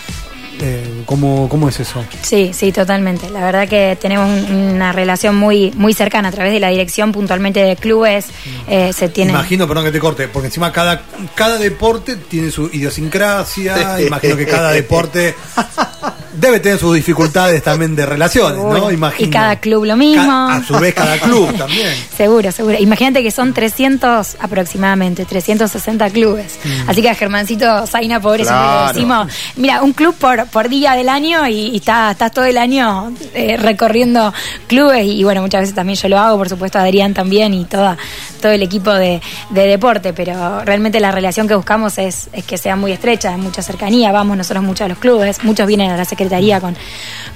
Eh, 0.65 1.03
¿cómo, 1.07 1.49
¿Cómo 1.49 1.69
es 1.69 1.81
eso? 1.81 2.05
Sí, 2.23 2.53
sí, 2.53 2.71
totalmente. 2.71 3.29
La 3.31 3.41
verdad 3.45 3.67
que 3.69 3.97
tenemos 4.01 4.29
una 4.49 4.93
relación 4.93 5.35
muy, 5.35 5.73
muy 5.75 5.93
cercana 5.93 6.29
a 6.29 6.31
través 6.31 6.53
de 6.53 6.61
la 6.61 6.69
dirección 6.69 7.11
puntualmente 7.11 7.61
de 7.61 7.75
clubes. 7.75 8.27
Eh, 8.69 8.93
se 8.93 9.09
tiene... 9.09 9.33
Imagino, 9.33 9.67
perdón 9.67 9.87
que 9.87 9.91
te 9.91 9.99
corte, 9.99 10.29
porque 10.29 10.47
encima 10.49 10.71
cada, 10.71 11.03
cada 11.35 11.59
deporte 11.59 12.15
tiene 12.15 12.53
su 12.53 12.71
idiosincrasia. 12.73 14.01
Imagino 14.07 14.37
que 14.37 14.47
cada 14.47 14.71
deporte 14.71 15.35
debe 16.33 16.61
tener 16.61 16.79
sus 16.79 16.95
dificultades 16.95 17.62
también 17.62 17.95
de 17.95 18.07
relaciones, 18.07 18.59
¿no? 18.59 18.91
Imagino. 18.91 19.29
Y 19.29 19.31
cada 19.31 19.57
club 19.57 19.85
lo 19.85 19.97
mismo. 19.97 20.49
a 20.49 20.62
su 20.62 20.75
vez 20.79 20.95
cada 20.95 21.19
club 21.19 21.57
también. 21.57 21.89
seguro, 22.17 22.51
seguro. 22.53 22.77
Imagínate 22.79 23.23
que 23.23 23.31
son 23.31 23.53
300 23.53 24.37
aproximadamente, 24.41 25.25
360 25.25 26.11
clubes. 26.11 26.59
Mm. 26.65 26.91
Así 26.91 27.03
que 27.03 27.11
a 27.11 27.15
Germancito 27.15 27.87
Zaina, 27.87 28.21
pobre, 28.21 28.45
siempre 28.45 28.67
le 28.67 28.93
decimos, 28.93 29.27
mira, 29.57 29.83
un 29.83 29.93
club 29.93 30.15
por, 30.15 30.47
por 30.47 30.69
día 30.69 30.93
del 30.93 31.09
año 31.09 31.47
y, 31.49 31.77
estás 31.77 32.33
todo 32.33 32.45
el 32.45 32.59
año 32.59 33.12
eh, 33.35 33.57
recorriendo 33.57 34.33
clubes 34.67 35.07
y, 35.07 35.23
bueno, 35.25 35.43
muchas 35.43 35.62
veces 35.62 35.75
también 35.75 35.99
yo 35.99 36.09
lo 36.09 36.19
hago, 36.19 36.39
por 36.39 36.49
supuesto 36.49 36.79
Adrián 36.79 37.12
también 37.12 37.53
y 37.55 37.65
toda, 37.65 37.99
todo 38.41 38.53
el 38.53 38.62
equipo 38.62 38.93
de, 38.93 39.21
deporte, 39.51 40.12
pero 40.12 40.65
realmente 40.65 41.01
la 41.01 41.11
relación 41.11 41.49
que 41.49 41.55
buscamos 41.55 41.99
es, 41.99 42.29
es 42.33 42.45
que 42.45 42.57
sea 42.57 42.77
muy 42.77 42.93
estrecha, 42.93 43.37
mucha 43.37 43.62
cercanía, 43.62 44.12
vamos 44.12 44.37
nosotros 44.37 44.62
mucho 44.62 44.85
a 44.85 44.89
los 44.89 44.99
clubes, 44.99 45.43
muchos 45.43 45.67
vienen 45.67 45.91
a 45.91 45.97
la 45.97 46.05
secretaría 46.05 46.22
con, 46.61 46.76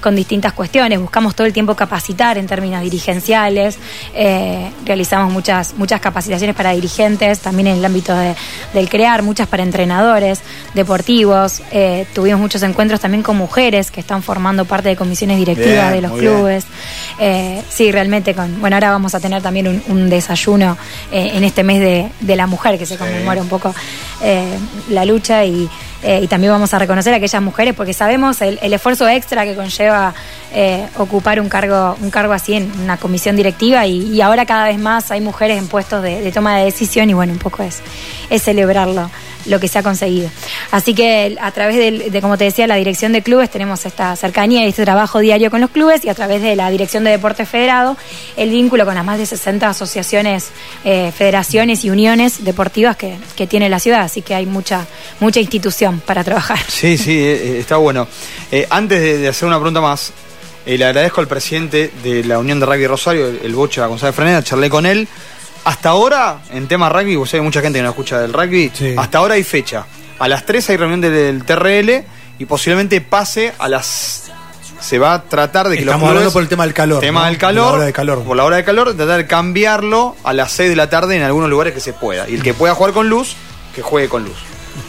con 0.01 0.15
distintas 0.15 0.53
cuestiones, 0.53 0.99
buscamos 0.99 1.35
todo 1.35 1.47
el 1.47 1.53
tiempo 1.53 1.75
capacitar 1.75 2.37
en 2.37 2.47
términos 2.47 2.81
dirigenciales, 2.81 3.77
eh, 4.13 4.71
realizamos 4.85 5.31
muchas, 5.31 5.73
muchas 5.75 5.99
capacitaciones 5.99 6.55
para 6.55 6.71
dirigentes, 6.71 7.39
también 7.39 7.67
en 7.67 7.77
el 7.77 7.85
ámbito 7.85 8.15
del 8.15 8.89
crear, 8.89 9.23
muchas 9.23 9.47
para 9.47 9.63
entrenadores 9.63 10.41
deportivos, 10.73 11.61
eh, 11.71 12.05
tuvimos 12.13 12.39
muchos 12.39 12.63
encuentros 12.63 12.99
también 12.99 13.23
con 13.23 13.37
mujeres 13.37 13.91
que 13.91 13.99
están 13.99 14.21
formando 14.23 14.65
parte 14.65 14.89
de 14.89 14.95
comisiones 14.95 15.37
directivas 15.37 15.91
de 15.91 16.01
los 16.01 16.11
clubes. 16.13 16.65
Eh, 17.19 17.63
sí, 17.69 17.91
realmente, 17.91 18.33
con, 18.33 18.59
bueno, 18.61 18.75
ahora 18.75 18.91
vamos 18.91 19.15
a 19.15 19.19
tener 19.19 19.41
también 19.41 19.83
un, 19.87 20.07
desayuno 20.07 20.77
en 21.11 21.43
este 21.43 21.63
mes 21.63 22.11
de, 22.21 22.35
la 22.35 22.47
mujer, 22.47 22.77
que 22.77 22.85
se 22.85 22.97
conmemora 22.97 23.41
un 23.41 23.49
poco 23.49 23.73
la 24.89 25.05
lucha 25.05 25.43
y, 25.43 25.69
también 26.29 26.53
vamos 26.53 26.73
a 26.73 26.79
reconocer 26.79 27.13
a 27.13 27.17
aquellas 27.17 27.41
mujeres 27.41 27.73
porque 27.73 27.93
sabemos 27.93 28.41
el, 28.41 28.73
esfuerzo 28.77 29.07
extra 29.07 29.43
que 29.45 29.55
conlleva 29.55 30.13
ocupar 30.95 31.39
un 31.39 31.49
cargo, 31.49 31.97
un 32.01 32.09
cargo 32.09 32.33
así 32.33 32.53
en 32.53 32.71
una 32.81 32.97
comisión 32.97 33.35
directiva 33.35 33.85
y, 33.85 34.21
ahora 34.21 34.45
cada 34.45 34.65
vez 34.65 34.79
más 34.79 35.11
hay 35.11 35.21
mujeres 35.21 35.57
en 35.57 35.67
puestos 35.67 36.01
de, 36.01 36.31
toma 36.31 36.57
de 36.57 36.65
decisión 36.65 37.09
y 37.09 37.13
bueno, 37.13 37.33
un 37.33 37.39
poco 37.39 37.63
es, 37.63 37.81
es 38.29 38.43
celebrarlo 38.43 39.11
lo 39.47 39.59
que 39.59 39.67
se 39.67 39.79
ha 39.79 39.83
conseguido. 39.83 40.29
Así 40.71 40.93
que 40.93 41.37
a 41.39 41.51
través 41.51 41.75
de, 42.11 42.21
como 42.21 42.37
te 42.37 42.45
decía, 42.45 42.67
la 42.67 42.75
dirección 42.75 43.11
de 43.13 43.21
clubes 43.21 43.49
tenemos 43.49 43.85
esta 43.85 44.15
cercanía 44.15 44.65
y 44.65 44.69
este 44.69 44.83
trabajo 44.83 45.19
diario 45.19 45.49
con 45.49 45.61
los 45.61 45.69
clubes 45.69 46.03
y 46.05 46.09
a 46.09 46.13
través 46.13 46.41
de 46.41 46.55
la 46.55 46.69
dirección 46.69 47.03
de 47.03 47.11
deportes 47.11 47.47
federado, 47.47 47.97
el 48.35 48.49
vínculo 48.49 48.85
con 48.85 48.95
las 48.95 49.05
más 49.05 49.17
de 49.17 49.25
60 49.25 49.69
asociaciones, 49.69 50.49
eh, 50.83 51.11
federaciones 51.15 51.83
y 51.85 51.89
uniones 51.89 52.43
deportivas 52.43 52.97
que, 52.97 53.17
tiene 53.47 53.69
la 53.69 53.79
ciudad. 53.79 54.01
Así 54.01 54.21
que 54.21 54.35
hay 54.35 54.45
mucha, 54.45 54.85
mucha 55.19 55.39
institución 55.39 56.01
para 56.05 56.23
trabajar. 56.23 56.59
Sí, 56.67 56.97
sí, 56.97 57.17
eh, 57.17 57.33
eh, 57.33 57.59
está 57.59 57.77
bueno. 57.77 58.07
antes 58.69 59.01
de, 59.01 59.27
hacer 59.27 59.47
una 59.47 59.57
pregunta 59.57 59.79
más, 59.81 60.11
le 60.65 60.83
agradezco 60.83 61.21
al 61.21 61.27
presidente 61.27 61.91
de 62.03 62.23
la 62.23 62.39
Unión 62.39 62.59
de 62.59 62.65
Rugby 62.65 62.87
Rosario, 62.87 63.27
el, 63.27 63.55
Bocha 63.55 63.85
González 63.85 64.15
Freneda, 64.15 64.43
charlé 64.43 64.69
con 64.69 64.85
él 64.85 65.07
hasta 65.67 65.89
ahora, 65.89 66.39
en 66.51 66.65
tema 66.69 66.87
rugby, 66.87 67.17
vos 67.17 67.33
hay 67.33 67.41
mucha 67.41 67.59
gente 67.59 67.79
que 67.79 67.83
no 67.83 67.89
escucha 67.89 68.21
del 68.21 68.31
rugby, 68.31 68.71
hasta 68.95 69.17
ahora 69.17 69.33
hay 69.33 69.43
fecha. 69.43 69.85
A 70.17 70.29
las 70.29 70.45
3 70.45 70.69
hay 70.69 70.77
reunión 70.77 71.01
del 71.01 71.43
TRL 71.43 72.05
y 72.39 72.45
posiblemente 72.45 73.01
pase 73.01 73.53
a 73.59 73.67
las 73.67 74.31
se 74.79 74.97
va 74.97 75.15
a 75.15 75.23
tratar 75.23 75.67
de 75.67 75.75
que 75.75 75.83
Estamos 75.83 76.07
hablando 76.07 76.31
por 76.31 76.41
el 76.41 76.47
tema 76.47 76.63
del 76.63 76.73
calor. 76.73 77.01
Tema 77.01 77.27
del 77.27 77.37
calor, 77.37 77.65
por 77.65 77.71
la 77.71 77.75
hora 77.75 77.85
de 77.85 77.93
calor. 77.93 78.23
Por 78.23 78.37
la 78.37 78.45
hora 78.45 78.55
de 78.55 78.63
calor, 78.63 78.95
tratar 78.95 79.17
de 79.17 79.27
cambiarlo 79.27 80.15
a 80.23 80.31
las 80.31 80.53
6 80.53 80.69
de 80.69 80.75
la 80.77 80.89
tarde 80.89 81.17
en 81.17 81.23
algunos 81.23 81.49
lugares 81.49 81.73
que 81.73 81.81
se 81.81 81.91
pueda. 81.91 82.29
Y 82.29 82.35
el 82.35 82.43
que 82.43 82.53
pueda 82.53 82.73
jugar 82.73 82.93
con 82.93 83.09
luz, 83.09 83.35
que 83.75 83.81
juegue 83.81 84.07
con 84.07 84.23
luz. 84.23 84.37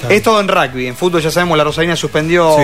es 0.08 0.22
todo 0.22 0.38
en 0.38 0.46
rugby. 0.46 0.86
En 0.86 0.94
fútbol 0.94 1.20
ya 1.20 1.32
sabemos, 1.32 1.58
la 1.58 1.64
Rosalina 1.64 1.96
suspendió 1.96 2.56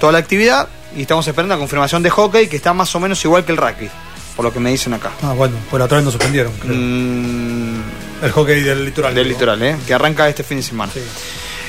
toda 0.00 0.10
la 0.10 0.18
actividad 0.18 0.66
y 0.96 1.02
estamos 1.02 1.28
esperando 1.28 1.54
la 1.54 1.60
confirmación 1.60 2.02
de 2.02 2.10
hockey 2.10 2.48
que 2.48 2.56
está 2.56 2.72
más 2.72 2.92
o 2.96 2.98
menos 2.98 3.24
igual 3.24 3.44
que 3.44 3.52
el 3.52 3.58
rugby 3.58 3.88
por 4.36 4.44
lo 4.44 4.52
que 4.52 4.60
me 4.60 4.70
dicen 4.70 4.94
acá. 4.94 5.12
Ah, 5.22 5.32
bueno, 5.32 5.56
pues 5.70 5.78
la 5.78 5.84
otra 5.86 5.98
vez 5.98 6.04
nos 6.04 6.14
suspendieron. 6.14 6.52
Mm, 6.64 8.24
el 8.24 8.30
hockey 8.30 8.62
del 8.62 8.84
litoral. 8.84 9.14
Del 9.14 9.28
litoral, 9.28 9.62
¿eh? 9.62 9.76
Que 9.86 9.94
arranca 9.94 10.28
este 10.28 10.42
fin 10.42 10.58
de 10.58 10.62
semana. 10.62 10.92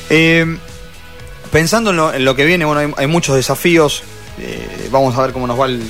Eh, 0.09 0.57
pensando 1.51 1.91
en 2.13 2.25
lo, 2.25 2.35
que 2.35 2.45
viene, 2.45 2.65
bueno, 2.65 2.93
hay, 2.97 3.07
muchos 3.07 3.35
desafíos. 3.35 4.03
Eh, 4.39 4.89
vamos 4.91 5.15
a 5.17 5.21
ver 5.21 5.31
cómo 5.33 5.47
nos 5.47 5.59
va 5.59 5.65
el, 5.67 5.81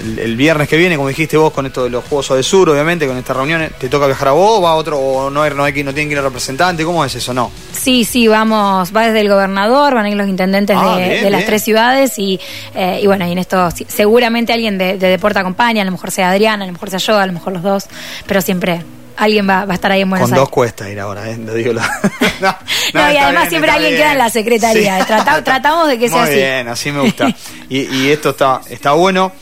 el, 0.00 0.36
viernes 0.36 0.68
que 0.68 0.76
viene, 0.76 0.96
como 0.96 1.08
dijiste 1.08 1.36
vos, 1.36 1.52
con 1.52 1.66
esto 1.66 1.84
de 1.84 1.90
los 1.90 2.04
Juegos 2.04 2.28
de 2.30 2.42
Sur, 2.42 2.70
obviamente, 2.70 3.06
con 3.06 3.16
estas 3.16 3.36
reuniones, 3.36 3.72
¿te 3.78 3.88
toca 3.88 4.06
viajar 4.06 4.28
a 4.28 4.32
vos? 4.32 4.62
¿Va 4.62 4.74
otro? 4.74 4.98
¿O 4.98 5.30
no, 5.30 5.42
hay, 5.42 5.54
no, 5.54 5.64
hay, 5.64 5.72
no 5.84 5.92
tienen 5.92 6.08
que 6.08 6.12
ir 6.12 6.18
a 6.18 6.22
representante? 6.22 6.84
¿Cómo 6.84 7.04
es 7.04 7.14
eso? 7.14 7.34
No. 7.34 7.50
Sí, 7.72 8.04
sí, 8.04 8.28
vamos, 8.28 8.94
va 8.94 9.06
desde 9.06 9.20
el 9.20 9.28
gobernador, 9.28 9.94
van 9.94 10.06
a 10.06 10.10
ir 10.10 10.16
los 10.16 10.28
intendentes 10.28 10.76
ah, 10.78 10.96
de, 10.96 11.30
las 11.30 11.44
tres 11.44 11.62
ciudades 11.62 12.18
y, 12.18 12.40
eh, 12.74 13.00
y, 13.02 13.06
bueno, 13.06 13.26
y 13.26 13.32
en 13.32 13.38
esto 13.38 13.68
seguramente 13.88 14.52
alguien 14.52 14.78
de, 14.78 14.98
de 14.98 15.08
deporte 15.08 15.38
acompaña, 15.38 15.82
a 15.82 15.84
lo 15.84 15.92
mejor 15.92 16.10
sea 16.10 16.30
Adriana, 16.30 16.64
a 16.64 16.66
lo 16.66 16.72
mejor 16.72 16.90
sea 16.90 16.98
yo, 16.98 17.18
a 17.18 17.26
lo 17.26 17.32
mejor 17.32 17.52
los 17.52 17.62
dos, 17.62 17.86
pero 18.26 18.40
siempre 18.40 18.82
alguien 19.20 19.48
va, 19.48 19.66
va, 19.66 19.72
a 19.72 19.74
estar 19.74 19.92
ahí 19.92 20.00
en 20.00 20.10
Buenos 20.10 20.28
Con 20.28 20.34
Aires. 20.34 20.42
dos 20.42 20.50
cuesta 20.50 20.88
ir 20.88 20.98
ahora, 20.98 21.28
¿eh? 21.28 21.36
digo 21.36 21.72
no, 22.40 22.56
no, 22.94 23.12
y 23.12 23.16
además 23.16 23.48
siempre 23.48 23.70
alguien 23.70 23.94
queda 23.94 24.12
en 24.12 24.18
la 24.18 24.30
secretaría. 24.30 25.04
tratamos 25.44 25.88
de 25.88 25.98
que 25.98 26.08
sea 26.08 26.22
así. 26.22 26.32
Muy 26.32 26.40
bien, 26.40 26.68
así 26.68 26.90
me 26.90 27.00
gusta. 27.02 27.28
y, 27.68 27.80
y, 27.96 28.10
esto 28.10 28.30
está, 28.30 28.62
está 28.68 28.92
bueno. 28.92 29.32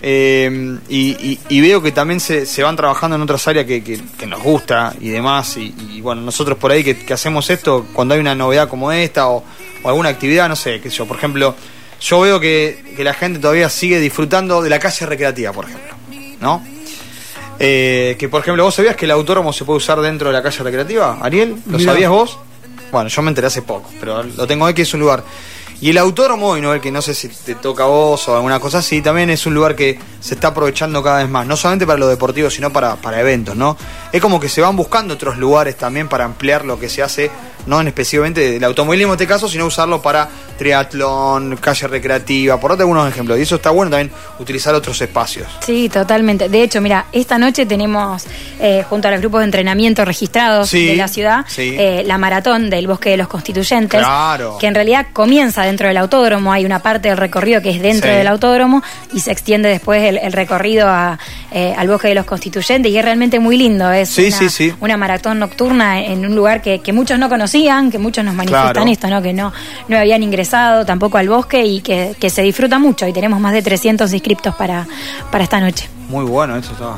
Eh, 0.00 0.78
y, 0.88 1.60
veo 1.60 1.82
que 1.82 1.90
también 1.90 2.20
se, 2.20 2.62
van 2.62 2.76
trabajando 2.76 3.16
en 3.16 3.22
otras 3.22 3.46
áreas 3.48 3.66
que, 3.66 4.00
nos 4.26 4.42
gusta 4.42 4.94
y 5.00 5.08
demás. 5.08 5.56
Y, 5.56 6.00
bueno, 6.00 6.22
nosotros 6.22 6.58
por 6.58 6.70
ahí 6.70 6.84
que, 6.84 7.12
hacemos 7.12 7.50
esto, 7.50 7.86
cuando 7.92 8.14
hay 8.14 8.20
una 8.20 8.34
novedad 8.34 8.68
como 8.68 8.92
esta 8.92 9.28
o, 9.28 9.44
alguna 9.84 10.10
actividad, 10.10 10.48
no 10.48 10.56
sé, 10.56 10.80
qué 10.80 10.90
sé 10.90 10.96
yo, 10.96 11.06
por 11.06 11.16
ejemplo, 11.16 11.54
yo 12.00 12.20
veo 12.20 12.40
que, 12.40 12.94
la 12.98 13.14
gente 13.14 13.38
todavía 13.38 13.68
sigue 13.68 14.00
disfrutando 14.00 14.62
de 14.62 14.70
la 14.70 14.78
calle 14.78 15.06
recreativa, 15.06 15.52
por 15.52 15.64
ejemplo, 15.66 15.94
¿no? 16.40 16.62
Eh, 17.60 18.14
que 18.20 18.28
por 18.28 18.40
ejemplo, 18.40 18.62
¿vos 18.62 18.74
sabías 18.76 18.94
que 18.94 19.04
el 19.04 19.10
autódromo 19.10 19.52
se 19.52 19.64
puede 19.64 19.78
usar 19.78 20.00
dentro 20.00 20.28
de 20.28 20.32
la 20.32 20.42
calle 20.42 20.62
recreativa? 20.62 21.18
Ariel, 21.20 21.56
¿lo 21.66 21.80
sabías 21.80 22.10
vos? 22.10 22.38
Bueno, 22.92 23.08
yo 23.08 23.22
me 23.22 23.30
enteré 23.30 23.48
hace 23.48 23.62
poco, 23.62 23.90
pero 23.98 24.22
lo 24.22 24.46
tengo 24.46 24.64
aquí, 24.64 24.82
es 24.82 24.94
un 24.94 25.00
lugar 25.00 25.24
y 25.80 25.90
el 25.90 25.98
autódromo, 25.98 26.56
y 26.56 26.60
no 26.60 26.80
que 26.80 26.90
no 26.90 27.00
sé 27.00 27.14
si 27.14 27.28
te 27.28 27.54
toca 27.54 27.84
a 27.84 27.86
vos 27.86 28.28
o 28.28 28.34
alguna 28.34 28.58
cosa 28.58 28.78
así, 28.78 29.00
también 29.00 29.30
es 29.30 29.46
un 29.46 29.54
lugar 29.54 29.76
que 29.76 29.98
se 30.20 30.34
está 30.34 30.48
aprovechando 30.48 31.02
cada 31.02 31.18
vez 31.18 31.28
más, 31.28 31.46
no 31.46 31.56
solamente 31.56 31.86
para 31.86 31.98
lo 31.98 32.08
deportivo, 32.08 32.50
sino 32.50 32.72
para, 32.72 32.96
para 32.96 33.20
eventos, 33.20 33.54
¿no? 33.54 33.76
Es 34.12 34.20
como 34.20 34.40
que 34.40 34.48
se 34.48 34.60
van 34.60 34.76
buscando 34.76 35.14
otros 35.14 35.38
lugares 35.38 35.76
también 35.76 36.08
para 36.08 36.24
ampliar 36.24 36.64
lo 36.64 36.80
que 36.80 36.88
se 36.88 37.02
hace, 37.02 37.30
no 37.68 37.80
en 37.80 37.88
específicamente 37.88 38.52
del 38.52 38.64
automovilismo 38.64 39.12
en 39.12 39.16
este 39.16 39.26
caso, 39.26 39.48
sino 39.48 39.66
usarlo 39.66 40.02
para 40.02 40.28
triatlón, 40.56 41.56
calle 41.56 41.86
recreativa, 41.86 42.58
por 42.58 42.72
darte 42.72 42.82
algunos 42.82 43.08
ejemplos. 43.08 43.38
Y 43.38 43.42
eso 43.42 43.56
está 43.56 43.70
bueno 43.70 43.90
también 43.90 44.10
utilizar 44.38 44.74
otros 44.74 45.00
espacios. 45.00 45.46
Sí, 45.60 45.88
totalmente. 45.88 46.48
De 46.48 46.62
hecho, 46.62 46.80
mira, 46.80 47.06
esta 47.12 47.38
noche 47.38 47.66
tenemos, 47.66 48.24
eh, 48.60 48.84
junto 48.88 49.08
a 49.08 49.10
los 49.10 49.20
grupos 49.20 49.40
de 49.40 49.44
entrenamiento 49.44 50.04
registrados 50.04 50.70
de 50.72 50.96
la 50.96 51.08
ciudad, 51.08 51.44
eh, 51.56 52.02
la 52.04 52.18
maratón 52.18 52.70
del 52.70 52.86
Bosque 52.86 53.10
de 53.10 53.16
los 53.16 53.28
Constituyentes, 53.28 54.02
que 54.58 54.66
en 54.66 54.74
realidad 54.74 55.06
comienza 55.12 55.62
dentro 55.62 55.88
del 55.88 55.96
autódromo, 55.96 56.52
hay 56.52 56.64
una 56.64 56.80
parte 56.80 57.08
del 57.08 57.16
recorrido 57.16 57.62
que 57.62 57.70
es 57.70 57.82
dentro 57.82 58.10
del 58.10 58.26
autódromo 58.26 58.82
y 59.12 59.20
se 59.20 59.30
extiende 59.30 59.68
después 59.68 60.02
el, 60.02 60.32
recorrido 60.32 60.88
eh, 61.52 61.74
al 61.76 61.88
Bosque 61.88 62.08
de 62.08 62.14
los 62.14 62.24
Constituyentes. 62.24 62.90
Y 62.90 62.98
es 62.98 63.04
realmente 63.04 63.38
muy 63.38 63.56
lindo, 63.56 63.90
es 63.90 64.16
una, 64.80 64.96
maratón 64.96 65.38
nocturna 65.38 66.02
en 66.04 66.26
un 66.26 66.34
lugar 66.34 66.62
que, 66.62 66.80
muchos 66.92 67.18
no 67.18 67.28
conocían, 67.28 67.57
que 67.90 67.98
muchos 67.98 68.24
nos 68.24 68.34
manifiestan 68.34 68.88
esto, 68.88 69.08
¿no? 69.08 69.22
que 69.22 69.32
no, 69.32 69.52
no 69.88 69.98
habían 69.98 70.22
ingresado 70.22 70.84
tampoco 70.84 71.18
al 71.18 71.28
bosque 71.28 71.64
y 71.64 71.80
que, 71.80 72.30
se 72.30 72.42
disfruta 72.42 72.78
mucho 72.78 73.06
y 73.06 73.12
tenemos 73.12 73.40
más 73.40 73.52
de 73.52 73.62
300 73.62 74.12
inscriptos 74.12 74.54
para, 74.54 74.86
para 75.30 75.44
esta 75.44 75.60
noche. 75.60 75.88
Muy 76.08 76.24
bueno, 76.24 76.56
eso 76.56 76.72
está, 76.72 76.96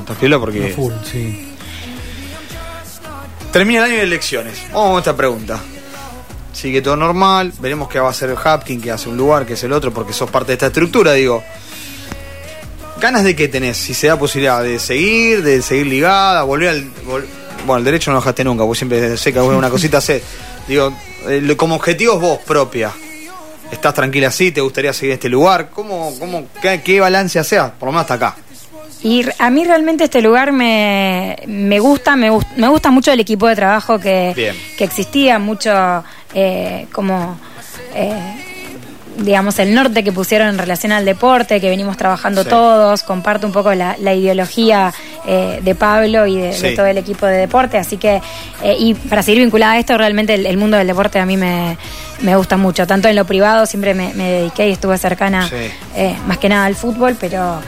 está, 0.00 0.38
porque... 0.38 0.68
Full, 0.68 0.92
sí. 1.04 1.48
Termina 3.52 3.80
el 3.80 3.84
año 3.84 3.96
de 3.96 4.02
elecciones. 4.04 4.62
Vamos 4.72 4.96
a 4.96 4.98
esta 5.00 5.16
pregunta 5.16 5.60
sigue 6.52 6.82
todo 6.82 6.96
normal, 6.96 7.52
veremos 7.60 7.88
qué 7.88 7.98
va 7.98 8.08
a 8.08 8.10
hacer 8.10 8.30
el 8.30 8.36
Hapkin, 8.36 8.80
que 8.80 8.90
hace 8.90 9.08
un 9.08 9.16
lugar, 9.16 9.46
que 9.46 9.54
es 9.54 9.64
el 9.64 9.72
otro, 9.72 9.92
porque 9.92 10.12
sos 10.12 10.30
parte 10.30 10.48
de 10.48 10.54
esta 10.54 10.66
estructura, 10.66 11.12
digo. 11.12 11.42
¿Ganas 13.00 13.24
de 13.24 13.34
qué 13.34 13.48
tenés? 13.48 13.78
Si 13.78 13.94
se 13.94 14.06
da 14.06 14.16
posibilidad 14.16 14.62
de 14.62 14.78
seguir, 14.78 15.42
de 15.42 15.60
seguir 15.60 15.86
ligada, 15.86 16.44
volver 16.44 16.68
al... 16.68 16.90
bueno, 17.66 17.78
el 17.78 17.84
derecho 17.84 18.10
no 18.10 18.16
lo 18.16 18.20
dejaste 18.20 18.44
nunca, 18.44 18.64
vos 18.64 18.76
siempre 18.76 19.16
sé 19.16 19.32
que 19.32 19.40
una 19.40 19.70
cosita 19.70 20.00
sé. 20.00 20.22
Digo, 20.66 20.92
eh, 21.28 21.54
como 21.56 21.76
objetivos 21.76 22.20
vos 22.20 22.38
propia, 22.38 22.92
¿estás 23.70 23.94
tranquila 23.94 24.28
así? 24.28 24.52
¿Te 24.52 24.60
gustaría 24.60 24.92
seguir 24.92 25.14
este 25.14 25.28
lugar? 25.28 25.70
¿Cómo, 25.70 26.12
cómo, 26.18 26.46
qué, 26.60 27.00
balance 27.00 27.38
haces? 27.38 27.60
Por 27.78 27.88
lo 27.88 27.92
menos 27.92 28.02
hasta 28.02 28.14
acá. 28.14 28.36
Y 29.02 29.24
a 29.38 29.50
mí 29.50 29.64
realmente 29.64 30.04
este 30.04 30.22
lugar 30.22 30.52
me, 30.52 31.36
me 31.46 31.80
gusta, 31.80 32.14
me, 32.14 32.30
me 32.56 32.68
gusta 32.68 32.90
mucho 32.92 33.10
el 33.10 33.18
equipo 33.18 33.48
de 33.48 33.56
trabajo 33.56 33.98
que, 33.98 34.54
que 34.76 34.84
existía, 34.84 35.40
mucho 35.40 36.04
eh, 36.34 36.86
como 36.92 37.36
eh, 37.94 38.51
digamos, 39.18 39.58
el 39.58 39.74
norte 39.74 40.02
que 40.04 40.12
pusieron 40.12 40.48
en 40.48 40.58
relación 40.58 40.92
al 40.92 41.04
deporte, 41.04 41.60
que 41.60 41.68
venimos 41.68 41.96
trabajando 41.96 42.44
todos, 42.44 43.02
comparto 43.02 43.46
un 43.46 43.52
poco 43.52 43.74
la, 43.74 43.96
ideología 44.14 44.92
eh, 45.26 45.60
de 45.62 45.74
Pablo 45.74 46.26
y 46.26 46.36
de, 46.36 46.74
todo 46.74 46.86
el 46.86 46.98
equipo 46.98 47.26
de 47.26 47.36
deporte, 47.36 47.78
así 47.78 47.96
que, 47.96 48.20
eh, 48.62 48.76
y 48.78 48.94
para 48.94 49.22
seguir 49.22 49.42
vinculada 49.42 49.74
a 49.74 49.78
esto, 49.78 49.96
realmente 49.96 50.34
el, 50.34 50.56
mundo 50.56 50.76
del 50.76 50.86
deporte 50.86 51.18
a 51.18 51.26
mí 51.26 51.36
me, 51.36 51.76
gusta 52.36 52.56
mucho, 52.56 52.86
tanto 52.86 53.08
en 53.08 53.16
lo 53.16 53.24
privado, 53.24 53.66
siempre 53.66 53.94
me, 53.94 54.12
dediqué 54.12 54.68
y 54.68 54.72
estuve 54.72 54.98
cercana 54.98 55.48
eh, 55.96 56.16
más 56.26 56.38
que 56.38 56.48
nada 56.48 56.66
al 56.66 56.74
fútbol, 56.74 57.16
pero... 57.20 57.60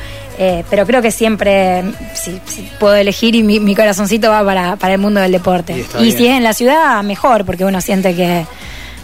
pero 0.69 0.85
creo 0.85 1.01
que 1.01 1.13
siempre, 1.13 1.85
si, 2.15 2.41
puedo 2.81 2.97
elegir, 2.97 3.37
y 3.37 3.45
mi, 3.45 3.75
corazoncito 3.77 4.31
va 4.31 4.77
para, 4.77 4.95
el 4.95 4.99
mundo 4.99 5.21
del 5.21 5.31
deporte. 5.31 5.85
Y, 6.01 6.11
si 6.11 6.27
es 6.27 6.37
en 6.37 6.43
la 6.43 6.53
ciudad, 6.53 7.01
mejor, 7.05 7.45
porque 7.45 7.65
uno 7.65 7.81
siente 7.81 8.17
que, 8.17 8.45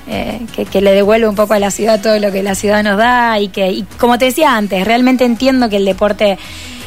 eh, 0.09 0.41
que, 0.71 0.81
le 0.81 0.93
devuelve 0.93 1.29
un 1.29 1.37
poco 1.37 1.55
a 1.55 1.59
la 1.59 1.71
ciudad 1.71 2.01
todo 2.01 2.19
lo 2.19 2.33
que 2.33 2.43
la 2.43 2.55
ciudad 2.55 2.83
nos 2.83 2.97
da 2.97 3.39
y 3.39 3.49
que, 3.49 3.85
como 3.99 4.19
te 4.19 4.27
decía 4.27 4.57
antes, 4.57 4.85
realmente 4.85 5.25
entiendo 5.25 5.69
que 5.69 5.77
el 5.77 5.85
deporte 5.85 6.39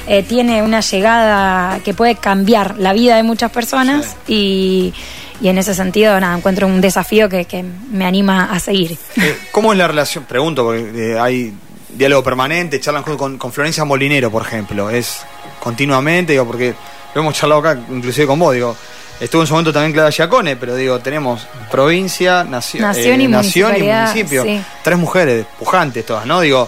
eh, 0.08 0.24
tiene 0.24 0.62
una 0.62 0.82
llegada 0.82 1.80
que 1.80 1.94
puede 1.94 2.16
cambiar 2.16 2.78
la 2.80 2.92
vida 2.94 3.16
de 3.16 3.24
muchas 3.24 3.52
personas 3.52 4.18
y, 4.28 4.94
en 5.42 5.58
ese 5.58 5.74
sentido, 5.74 6.20
nada, 6.20 6.36
encuentro 6.38 6.68
un 6.68 6.82
desafío 6.82 7.30
que, 7.30 7.66
me 7.92 8.06
anima 8.06 8.52
a 8.52 8.60
seguir. 8.60 8.98
Eh, 9.16 9.38
¿Cómo 9.52 9.72
es 9.72 9.78
la 9.78 9.88
relación? 9.88 10.26
Pregunto, 10.26 10.64
porque 10.64 11.18
hay 11.20 11.54
diálogo 11.90 12.24
permanente, 12.24 12.80
charlan 12.80 13.04
con, 13.04 13.38
con 13.38 13.52
Florencia 13.52 13.86
Molinero, 13.86 14.32
por 14.32 14.42
ejemplo, 14.42 14.90
es 14.90 15.22
continuamente, 15.60 16.34
digo, 16.34 16.46
porque 16.46 16.74
lo 17.14 17.22
hemos 17.22 17.36
charlado 17.36 17.62
acá, 17.62 17.80
inclusive 17.90 18.28
con 18.28 18.40
vos, 18.40 18.54
digo, 18.54 18.76
Estuvo 19.24 19.42
en 19.42 19.48
su 19.48 19.54
momento 19.54 19.72
también 19.72 19.94
Clara 19.94 20.12
Giacone, 20.12 20.58
pero 20.58 20.76
digo, 20.76 21.00
tenemos 21.00 21.48
provincia, 21.72 22.44
nación, 22.44 22.82
nación, 22.82 23.22
y, 23.22 23.26
eh, 23.26 23.30
municipio. 23.30 24.46
Tres 24.84 24.98
mujeres, 24.98 25.46
pujantes 25.58 26.06
todas, 26.06 26.26
¿no? 26.26 26.42
Digo. 26.42 26.68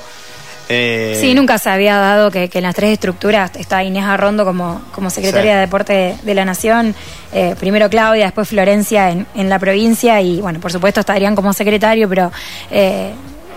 Eh... 0.69 1.17
Sí, 1.19 1.33
nunca 1.33 1.57
se 1.57 1.69
había 1.69 1.97
dado 1.97 2.31
que, 2.31 2.49
en 2.51 2.63
las 2.63 2.73
tres 2.73 2.93
estructuras 2.93 3.51
está 3.55 3.83
Inés 3.83 4.05
Arrondo 4.05 4.45
como, 4.45 4.81
como 4.93 5.09
secretaria 5.09 5.55
de 5.55 5.59
Deporte 5.59 6.15
de, 6.23 6.33
la 6.33 6.45
Nación, 6.45 6.95
eh, 7.33 7.55
primero 7.59 7.89
Claudia, 7.89 8.23
después 8.23 8.47
Florencia 8.47 9.11
en, 9.11 9.27
en, 9.35 9.49
la 9.49 9.59
provincia 9.59 10.21
y, 10.21 10.39
bueno, 10.39 10.61
por 10.61 10.71
supuesto 10.71 11.01
estarían 11.01 11.35
como 11.35 11.51
secretario, 11.51 12.07
pero 12.07 12.31
eh, 12.71 13.11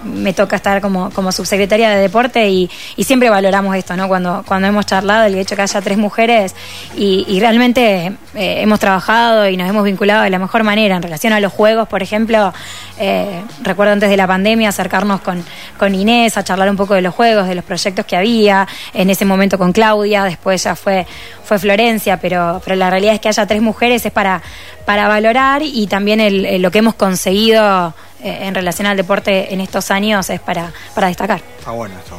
me 0.05 0.33
toca 0.33 0.57
estar 0.57 0.81
como, 0.81 1.11
como 1.11 1.33
subsecretaria 1.33 1.91
de 1.91 2.01
deporte 2.01 2.49
y, 2.49 2.71
siempre 2.99 3.31
valoramos 3.31 3.75
esto, 3.75 3.97
¿no? 3.97 4.07
Cuando, 4.07 4.45
cuando 4.47 4.69
hemos 4.69 4.85
charlado 4.85 5.25
el 5.25 5.35
hecho 5.37 5.57
que 5.57 5.63
haya 5.63 5.81
tres 5.81 5.97
mujeres 5.97 6.55
y, 6.97 7.39
realmente 7.41 8.13
eh, 8.35 8.63
hemos 8.63 8.79
trabajado 8.81 9.49
y 9.49 9.57
nos 9.57 9.69
hemos 9.69 9.85
vinculado 9.85 10.25
de 10.25 10.31
la 10.31 10.39
mejor 10.39 10.63
manera 10.65 10.97
en 10.97 11.03
relación 11.03 11.33
a 11.33 11.41
los 11.41 11.53
juegos, 11.53 11.89
por 11.89 12.03
ejemplo, 12.03 12.53
eh, 12.99 13.43
recuerdo 13.63 13.93
antes 13.93 14.11
de 14.11 14.17
la 14.17 14.27
pandemia 14.27 14.69
acercarnos 14.69 15.21
con, 15.21 15.43
con 15.79 15.95
Inés 15.95 16.37
a 16.37 16.45
charlar 16.45 16.69
un 16.69 16.77
poco 16.77 16.95
de 16.95 17.03
los 17.03 17.15
juegos, 17.15 17.49
de 17.49 17.55
los 17.55 17.65
proyectos 17.65 18.05
que 18.05 18.17
había, 18.17 18.67
en 18.93 19.09
ese 19.09 19.25
momento 19.25 19.57
con 19.57 19.73
Claudia, 19.73 20.25
después 20.25 20.65
ya 20.65 20.75
fue, 20.75 21.07
fue 21.45 21.59
Florencia, 21.59 22.19
pero, 22.21 22.61
pero 22.65 22.77
la 22.77 22.91
realidad 22.91 23.15
es 23.15 23.21
que 23.21 23.29
haya 23.29 23.47
tres 23.47 23.63
mujeres 23.63 24.05
es 24.05 24.13
para, 24.13 24.43
para 24.89 25.07
valorar 25.07 25.61
y 25.63 25.87
también 25.87 26.19
el, 26.19 26.63
lo 26.63 26.71
que 26.71 26.79
hemos 26.79 26.95
conseguido 26.95 27.93
eh, 28.23 28.39
en 28.41 28.55
relación 28.55 28.87
al 28.87 28.97
deporte 28.97 29.53
en 29.53 29.61
estos 29.61 29.91
años 29.91 30.31
es 30.31 30.41
para, 30.41 30.73
para 30.95 31.09
destacar. 31.09 31.43
Está 31.59 31.73
bueno 31.73 31.95
esto. 31.99 32.19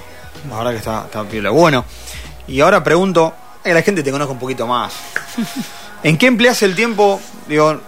Ahora 0.51 0.69
que 0.69 0.77
está, 0.77 1.05
está 1.05 1.23
Bueno, 1.49 1.84
y 2.47 2.62
ahora 2.62 2.84
pregunto, 2.84 3.34
que 3.63 3.73
la 3.73 3.82
gente 3.82 4.03
te 4.03 4.12
conozca 4.12 4.34
un 4.34 4.38
poquito 4.38 4.67
más. 4.67 4.93
¿En 6.03 6.15
qué 6.15 6.27
empleas 6.27 6.62
el 6.62 6.75
tiempo, 6.75 7.19
digo, 7.47 7.82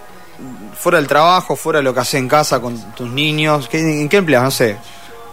fuera 0.73 0.97
del 0.97 1.07
trabajo, 1.07 1.55
fuera 1.55 1.77
de 1.77 1.83
lo 1.83 1.93
que 1.93 1.99
haces 1.99 2.15
en 2.15 2.27
casa 2.27 2.59
con 2.59 2.75
tus 2.93 3.07
niños? 3.07 3.69
¿En 3.73 4.09
qué 4.09 4.17
empleas? 4.17 4.41
No 4.41 4.49
sé. 4.49 4.77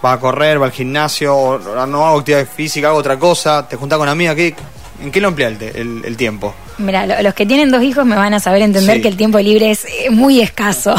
¿Va 0.04 0.12
a 0.12 0.20
correr, 0.20 0.60
va 0.60 0.66
al 0.66 0.72
gimnasio, 0.72 1.58
no 1.88 2.06
hago 2.06 2.18
actividad 2.18 2.46
física, 2.46 2.88
hago 2.88 2.98
otra 2.98 3.18
cosa? 3.18 3.66
¿Te 3.66 3.76
juntás 3.76 3.98
con 3.98 4.10
amigas? 4.10 4.36
¿Qué, 4.36 4.54
¿En 5.00 5.12
qué 5.12 5.20
lo 5.20 5.28
emplea 5.28 5.48
el, 5.48 6.16
tiempo? 6.16 6.54
Mira, 6.78 7.22
los 7.22 7.34
que 7.34 7.46
tienen 7.46 7.70
dos 7.70 7.82
hijos 7.82 8.04
me 8.04 8.16
van 8.16 8.34
a 8.34 8.40
saber 8.40 8.62
entender 8.62 9.00
que 9.00 9.08
el 9.08 9.16
tiempo 9.16 9.38
libre 9.38 9.70
es 9.70 9.84
eh, 9.84 10.10
muy 10.10 10.40
escaso. 10.40 10.94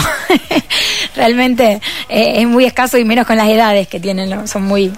Realmente 1.16 1.82
eh, 2.08 2.34
es 2.38 2.48
muy 2.48 2.66
escaso 2.66 2.98
y 2.98 3.04
menos 3.04 3.28
con 3.28 3.36
las 3.36 3.50
edades 3.50 3.88
que 3.88 4.00
tienen, 4.00 4.48
son 4.48 4.64
muy 4.64 4.92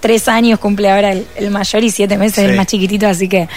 tres 0.00 0.28
años 0.28 0.58
cumple 0.58 0.90
ahora 0.90 1.12
el, 1.12 1.50
mayor 1.50 1.84
y 1.84 1.90
siete 1.90 2.16
meses 2.16 2.38
el 2.38 2.56
más 2.56 2.66
chiquitito, 2.66 3.06
así 3.06 3.28
que 3.28 3.48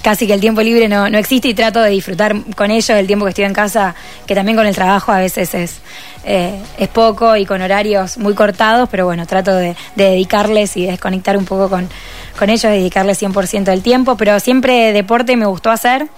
casi 0.00 0.26
que 0.26 0.32
el 0.32 0.40
tiempo 0.40 0.62
libre 0.62 0.88
no, 0.88 1.10
no 1.10 1.18
existe 1.18 1.48
y 1.48 1.54
trato 1.54 1.82
de 1.82 1.90
disfrutar 1.90 2.36
con 2.54 2.70
ellos 2.70 2.88
el 2.90 3.06
tiempo 3.06 3.24
que 3.24 3.30
estoy 3.30 3.44
en 3.44 3.52
casa, 3.52 3.94
que 4.26 4.34
también 4.34 4.56
con 4.56 4.66
el 4.66 4.74
trabajo 4.74 5.12
a 5.12 5.18
veces 5.18 5.54
es, 5.54 5.80
eh, 6.24 6.60
es 6.78 6.88
poco 6.88 7.36
y 7.36 7.44
con 7.44 7.60
horarios 7.60 8.16
muy 8.16 8.34
cortados, 8.34 8.88
pero 8.90 9.06
bueno, 9.06 9.26
trato 9.26 9.54
de, 9.54 9.76
dedicarles 9.96 10.76
y 10.76 10.86
desconectar 10.86 11.36
un 11.36 11.44
poco 11.44 11.68
con, 11.68 11.88
con 12.38 12.50
ellos, 12.50 12.70
dedicarles 12.70 13.20
100% 13.22 13.64
del 13.64 13.82
tiempo, 13.82 14.16
pero 14.16 14.38
siempre 14.40 14.92
deporte 14.92 15.36
me 15.36 15.46
gustó 15.46 15.70
hacer. 15.70 16.08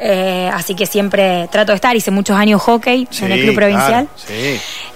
Eh, 0.00 0.48
así 0.54 0.76
que 0.76 0.86
siempre 0.86 1.48
trato 1.50 1.72
de 1.72 1.76
estar. 1.76 1.94
Hice 1.96 2.12
muchos 2.12 2.36
años 2.36 2.62
hockey 2.62 3.08
en 3.20 3.32
el 3.32 3.42
club 3.42 3.54
provincial. 3.56 4.08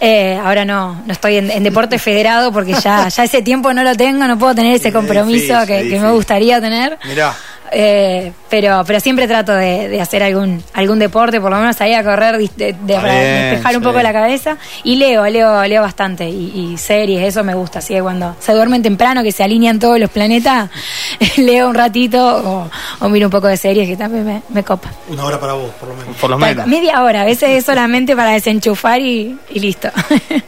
Eh, 0.01 0.39
ahora 0.43 0.65
no, 0.65 1.03
no 1.05 1.13
estoy 1.13 1.37
en, 1.39 1.63
deporte 1.65 1.99
federado 1.99 2.53
porque 2.53 2.75
ya, 2.75 3.09
ya 3.09 3.25
ese 3.25 3.43
tiempo 3.43 3.73
no 3.73 3.83
lo 3.83 3.97
tengo, 3.97 4.27
no 4.27 4.39
puedo 4.39 4.55
tener 4.55 4.77
ese 4.77 4.93
compromiso 4.93 5.55
que, 5.67 5.89
que, 5.89 5.99
me 5.99 6.13
gustaría 6.13 6.61
tener. 6.61 6.99
Mirá. 7.05 7.35
Eh, 7.75 8.33
pero, 8.51 8.85
pero 8.87 9.01
siempre 9.01 9.27
trato 9.27 9.53
de, 9.53 9.99
hacer 10.01 10.23
algún, 10.23 10.63
algún 10.75 10.99
deporte, 10.99 11.41
por 11.41 11.51
lo 11.51 11.59
menos 11.59 11.75
salir 11.75 11.97
a 11.97 12.05
correr, 12.05 12.37
de, 12.37 12.75
despejar 12.75 13.77
un 13.77 13.83
poco 13.83 14.03
la 14.03 14.13
cabeza. 14.13 14.59
Y 14.85 14.97
leo, 14.97 15.27
leo, 15.27 15.65
leo 15.65 15.81
bastante. 15.81 16.29
Y, 16.29 16.77
series, 16.77 17.23
eso 17.27 17.43
me 17.45 17.55
gusta. 17.55 17.79
Así 17.79 17.95
que 17.95 18.03
cuando 18.03 18.37
se 18.39 18.53
duermen 18.53 18.83
temprano, 18.83 19.23
que 19.23 19.33
se 19.33 19.43
alinean 19.43 19.79
todos 19.79 19.99
los 19.99 20.11
planetas, 20.11 20.71
leo 21.39 21.69
un 21.69 21.75
ratito 21.75 22.71
o, 23.01 23.09
miro 23.09 23.29
un 23.29 23.33
poco 23.33 23.47
de 23.47 23.57
series 23.57 23.89
que 23.89 23.97
también 23.97 24.25
me, 24.25 24.43
me 24.51 24.63
copa. 24.63 24.91
Una 25.09 25.25
hora 25.25 25.41
para 25.41 25.55
vos, 25.55 25.71
por 25.81 25.89
lo 25.89 25.95
menos. 25.95 26.17
Por 26.17 26.31
lo 26.31 26.39
menos. 26.39 26.67
Media 26.67 27.03
hora, 27.03 27.23
a 27.23 27.25
veces 27.25 27.51
es 27.51 27.65
solamente 27.65 28.15
para 28.15 28.33
desenchufar 28.33 29.01
y, 29.01 29.39
listo. 29.55 29.89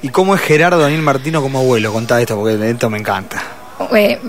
¿Y 0.02 0.08
cómo 0.08 0.34
es 0.34 0.42
Gerardo 0.42 0.78
Daniel 0.78 1.02
Martino 1.02 1.40
como 1.40 1.60
abuelo? 1.60 1.92
Contá 1.92 2.20
esto 2.20 2.36
porque 2.36 2.70
esto 2.70 2.90
me 2.90 2.98
encanta. 2.98 3.42
Eh, 3.94 4.20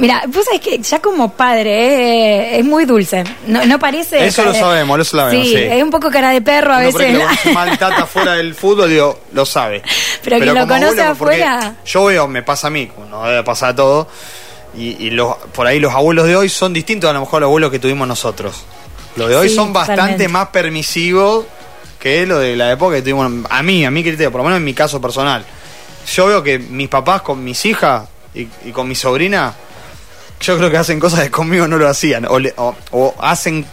Mira, 0.00 0.22
pues 0.32 0.46
es 0.50 0.60
que 0.60 0.78
ya 0.78 0.98
como 1.00 1.30
padre 1.32 2.54
eh, 2.54 2.58
es 2.58 2.64
muy 2.64 2.86
dulce. 2.86 3.22
No, 3.46 3.66
no 3.66 3.78
parece. 3.78 4.24
Eso 4.24 4.42
lo 4.44 4.54
sabemos, 4.54 4.98
eso 4.98 5.16
lo 5.16 5.22
sabemos. 5.24 5.46
Sí, 5.46 5.54
es 5.54 5.82
un 5.82 5.90
poco 5.90 6.10
cara 6.10 6.30
de 6.30 6.40
perro 6.40 6.72
a 6.72 6.78
veces. 6.78 7.18
Que 7.42 7.52
maltrata 7.52 8.06
fuera 8.06 8.32
del 8.32 8.54
fútbol, 8.54 8.88
digo, 8.88 9.20
lo 9.34 9.44
sabe. 9.44 9.82
Pero, 10.24 10.38
que 10.38 10.46
lo 10.46 10.66
conoce 10.66 11.02
afuera. 11.02 11.76
Yo 11.84 12.06
veo, 12.06 12.26
me 12.28 12.42
pasa 12.42 12.68
a 12.68 12.70
mí, 12.70 12.90
no 13.10 13.24
debe 13.24 13.44
pasar 13.44 13.70
a 13.70 13.74
todo. 13.74 14.08
Y, 14.74 15.10
los, 15.10 15.36
por 15.52 15.66
ahí 15.66 15.80
los 15.80 15.92
abuelos 15.92 16.26
de 16.26 16.36
hoy 16.36 16.48
son 16.48 16.72
distintos 16.72 17.10
a 17.10 17.12
lo 17.12 17.20
mejor 17.20 17.40
los 17.40 17.48
abuelos 17.48 17.70
que 17.70 17.78
tuvimos 17.78 18.08
nosotros. 18.08 18.64
Los 19.16 19.28
de 19.28 19.36
hoy 19.36 19.50
son 19.50 19.72
bastante 19.74 20.28
más 20.28 20.48
permisivos 20.48 21.44
que 21.98 22.24
lo 22.24 22.38
de 22.38 22.56
la 22.56 22.72
época 22.72 22.96
que 22.96 23.02
tuvimos. 23.02 23.30
A 23.50 23.62
mí, 23.62 23.84
a 23.84 23.90
mi 23.90 24.02
criterio, 24.02 24.32
por 24.32 24.40
lo 24.40 24.44
menos 24.44 24.56
en 24.56 24.64
mi 24.64 24.72
caso 24.72 24.98
personal. 24.98 25.44
Yo 26.14 26.26
veo 26.26 26.42
que 26.42 26.58
mis 26.58 26.88
papás 26.88 27.20
con 27.20 27.44
mis 27.44 27.66
hijas 27.66 28.08
y, 28.34 28.48
y 28.64 28.72
con 28.72 28.88
mi 28.88 28.94
sobrina 28.94 29.54
yo 30.40 30.56
creo 30.56 30.70
que 30.70 30.76
hacen 30.78 30.98
cosas 30.98 31.20
que 31.20 31.30
conmigo 31.30 31.68
no 31.68 31.76
lo 31.78 31.88
hacían. 31.88 32.26
O, 32.26 32.38
o 32.92 33.14
hacen 33.20 33.66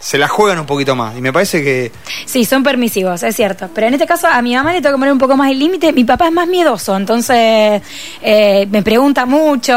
se 0.00 0.16
la 0.16 0.28
juegan 0.28 0.58
un 0.58 0.66
poquito 0.66 0.96
más. 0.96 1.16
Y 1.16 1.20
me 1.20 1.32
parece 1.32 1.62
que. 1.62 1.92
Sí, 2.24 2.44
son 2.44 2.62
permisivos, 2.62 3.22
es 3.22 3.36
cierto. 3.36 3.68
Pero 3.74 3.86
en 3.86 3.94
este 3.94 4.06
caso, 4.06 4.26
a 4.26 4.40
mi 4.40 4.54
mamá 4.54 4.72
le 4.72 4.80
tengo 4.80 4.96
que 4.96 5.00
poner 5.00 5.12
un 5.12 5.18
poco 5.18 5.36
más 5.36 5.50
el 5.50 5.58
límite. 5.58 5.92
Mi 5.92 6.04
papá 6.04 6.26
es 6.26 6.32
más 6.32 6.48
miedoso, 6.48 6.96
entonces 6.96 7.82
eh, 8.22 8.66
me 8.70 8.82
pregunta 8.82 9.26
mucho, 9.26 9.74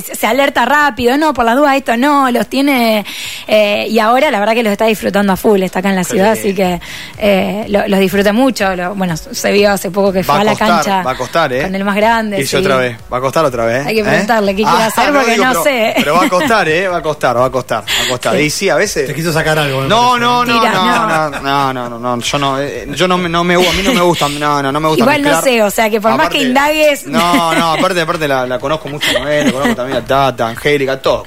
se 0.00 0.26
alerta 0.26 0.64
rápido. 0.64 1.16
No, 1.18 1.34
por 1.34 1.44
la 1.44 1.54
duda, 1.54 1.76
esto 1.76 1.96
no, 1.96 2.30
los 2.30 2.46
tiene. 2.48 3.04
Eh, 3.46 3.86
y 3.90 3.98
ahora, 3.98 4.30
la 4.30 4.40
verdad, 4.40 4.54
que 4.54 4.62
los 4.62 4.72
está 4.72 4.86
disfrutando 4.86 5.34
a 5.34 5.36
full. 5.36 5.62
Está 5.62 5.80
acá 5.80 5.90
en 5.90 5.96
la 5.96 6.04
ciudad, 6.04 6.32
así 6.32 6.54
que 6.54 6.80
eh, 7.18 7.66
los 7.68 8.00
disfruta 8.00 8.32
mucho. 8.32 8.66
bueno, 8.94 9.14
se 9.16 9.52
vio 9.52 9.72
hace 9.72 9.90
poco 9.90 10.12
que 10.12 10.24
fue 10.24 10.36
a, 10.36 10.44
la 10.44 10.56
cancha. 10.56 11.02
Va 11.02 11.12
a 11.12 11.16
costar, 11.16 11.52
¿eh? 11.52 11.62
Con 11.62 11.74
el 11.74 11.84
más 11.84 11.96
grande. 11.96 12.40
Y 12.40 12.56
otra 12.56 12.76
vez. 12.76 12.96
Va 13.12 13.18
a 13.18 13.20
costar 13.20 13.44
otra 13.44 13.66
vez. 13.66 13.86
Hay 13.86 13.94
que 13.94 14.04
preguntarle 14.04 14.56
qué 14.56 14.62
quiere 14.62 14.82
ah, 14.82 14.86
hacer 14.86 15.12
porque 15.12 15.36
no, 15.36 15.62
sé. 15.62 15.92
Pero 15.96 16.14
va 16.14 16.24
a 16.24 16.28
costar, 16.28 16.68
¿eh? 16.68 16.88
Va 16.88 16.96
a 16.96 17.02
costar, 17.02 17.36
va 17.36 17.46
a 17.46 17.50
costar. 17.50 17.84
Va 17.84 18.06
a 18.06 18.08
costar. 18.08 18.40
Y 18.40 18.48
sí, 18.48 18.70
a 18.70 18.76
veces. 18.76 19.06
Te 19.06 19.14
quiso 19.14 19.32
sacar 19.32 19.49
algo. 19.58 19.82
No, 19.82 20.18
no, 20.18 20.44
no, 20.44 20.54
no, 20.54 21.30
no, 21.30 21.72
no, 21.72 21.88
no, 21.88 21.98
no, 21.98 22.20
yo 22.20 22.38
no, 22.38 22.62
yo 22.62 23.08
no, 23.08 23.18
no 23.18 23.44
me, 23.44 23.54
a 23.54 23.72
mí 23.72 23.82
no 23.82 23.92
me 23.92 24.00
gusta, 24.00 24.28
no, 24.28 24.62
no, 24.62 24.72
no 24.72 24.80
me 24.80 24.88
gusta 24.88 25.02
Igual 25.02 25.22
no 25.22 25.42
sé, 25.42 25.62
o 25.62 25.70
sea, 25.70 25.90
que 25.90 26.00
por 26.00 26.16
más 26.16 26.28
que 26.28 26.42
indagues... 26.42 27.06
No, 27.06 27.54
no, 27.54 27.72
aparte, 27.72 28.00
aparte 28.00 28.28
la, 28.28 28.46
la 28.46 28.58
conozco 28.58 28.88
mucho 28.88 29.08
a 29.16 29.20
Noel, 29.20 29.52
conozco 29.52 29.76
también 29.76 29.98
a 29.98 30.04
Tata, 30.04 30.48
Angélica, 30.48 31.00
todo 31.00 31.24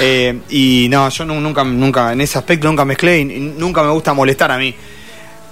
eh, 0.00 0.40
y 0.50 0.86
no, 0.88 1.08
yo 1.08 1.24
nunca, 1.24 1.64
nunca, 1.64 2.12
en 2.12 2.20
ese 2.20 2.38
aspecto 2.38 2.68
nunca 2.68 2.84
mezclé 2.84 3.18
y 3.18 3.24
nunca 3.24 3.82
me 3.82 3.90
gusta 3.90 4.14
molestar 4.14 4.50
a 4.50 4.58
mí. 4.58 4.74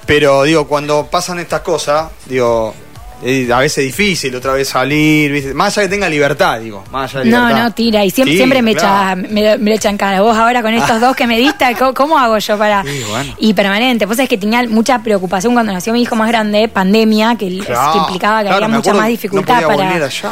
Pero 0.06 0.44
digo, 0.44 0.68
cuando 0.68 1.06
pasan 1.06 1.40
estas 1.40 1.60
cosas, 1.62 2.10
digo, 2.26 2.74
eh, 3.22 3.48
a 3.52 3.58
veces 3.60 3.84
difícil 3.84 4.34
otra 4.36 4.52
vez 4.52 4.68
salir, 4.68 5.32
¿viste? 5.32 5.54
Más 5.54 5.76
allá 5.76 5.86
que 5.88 5.94
tenga 5.94 6.08
libertad, 6.08 6.60
digo. 6.60 6.84
Más 6.90 7.14
allá 7.14 7.24
de 7.24 7.30
No, 7.30 7.38
libertad. 7.46 7.62
no, 7.64 7.70
tira. 7.72 8.04
Y 8.04 8.10
siempre, 8.10 8.32
Sí, 8.32 8.36
siempre 8.38 8.62
me, 8.62 8.74
claro. 8.74 9.20
echa, 9.22 9.28
me, 9.32 9.58
me 9.58 9.70
lo 9.70 9.76
echan 9.76 9.96
cara. 9.96 10.20
Vos 10.20 10.36
ahora 10.36 10.62
con 10.62 10.74
estos 10.74 11.00
dos 11.00 11.16
que 11.16 11.26
me 11.26 11.38
diste, 11.38 11.64
¿cómo, 11.78 11.94
cómo 11.94 12.18
hago 12.18 12.36
yo 12.38 12.58
para...? 12.58 12.82
Sí, 12.82 13.00
bueno. 13.08 13.34
Y 13.38 13.54
permanente. 13.54 14.06
Pues 14.06 14.18
es 14.18 14.28
que 14.28 14.36
tenía 14.38 14.62
mucha 14.68 15.02
preocupación 15.02 15.54
cuando 15.54 15.72
nació 15.72 15.92
mi 15.92 16.02
hijo 16.02 16.14
más 16.16 16.28
grande, 16.28 16.68
pandemia, 16.68 17.36
que, 17.36 17.58
Claro, 17.58 17.92
que 17.92 17.98
implicaba 17.98 18.40
que 18.42 18.48
claro, 18.48 18.64
había 18.64 18.76
mucha 18.76 18.92
más 18.94 19.08
dificultad 19.08 19.62
para, 19.66 19.90
allá. 20.04 20.30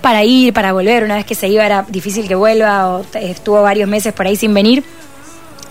para 0.00 0.24
ir, 0.24 0.52
para 0.52 0.72
volver. 0.72 1.04
Una 1.04 1.16
vez 1.16 1.24
que 1.24 1.34
se 1.34 1.48
iba 1.48 1.64
era 1.66 1.84
difícil 1.88 2.28
que 2.28 2.34
vuelva 2.34 2.88
o 2.88 3.04
estuvo 3.14 3.60
varios 3.62 3.88
meses 3.88 4.12
por 4.12 4.26
ahí 4.26 4.36
sin 4.36 4.54
venir. 4.54 4.84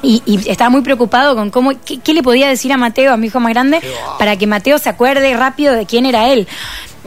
Y, 0.01 0.23
y 0.25 0.49
estaba 0.49 0.69
muy 0.69 0.81
preocupado 0.81 1.35
con 1.35 1.49
cómo, 1.49 1.71
qué, 1.85 1.99
qué 1.99 2.13
le 2.13 2.23
podía 2.23 2.47
decir 2.47 2.71
a 2.71 2.77
Mateo, 2.77 3.13
a 3.13 3.17
mi 3.17 3.27
hijo 3.27 3.39
más 3.39 3.51
grande, 3.51 3.81
para 4.17 4.37
que 4.37 4.47
Mateo 4.47 4.77
se 4.77 4.89
acuerde 4.89 5.35
rápido 5.35 5.73
de 5.73 5.85
quién 5.85 6.05
era 6.05 6.29
él. 6.29 6.47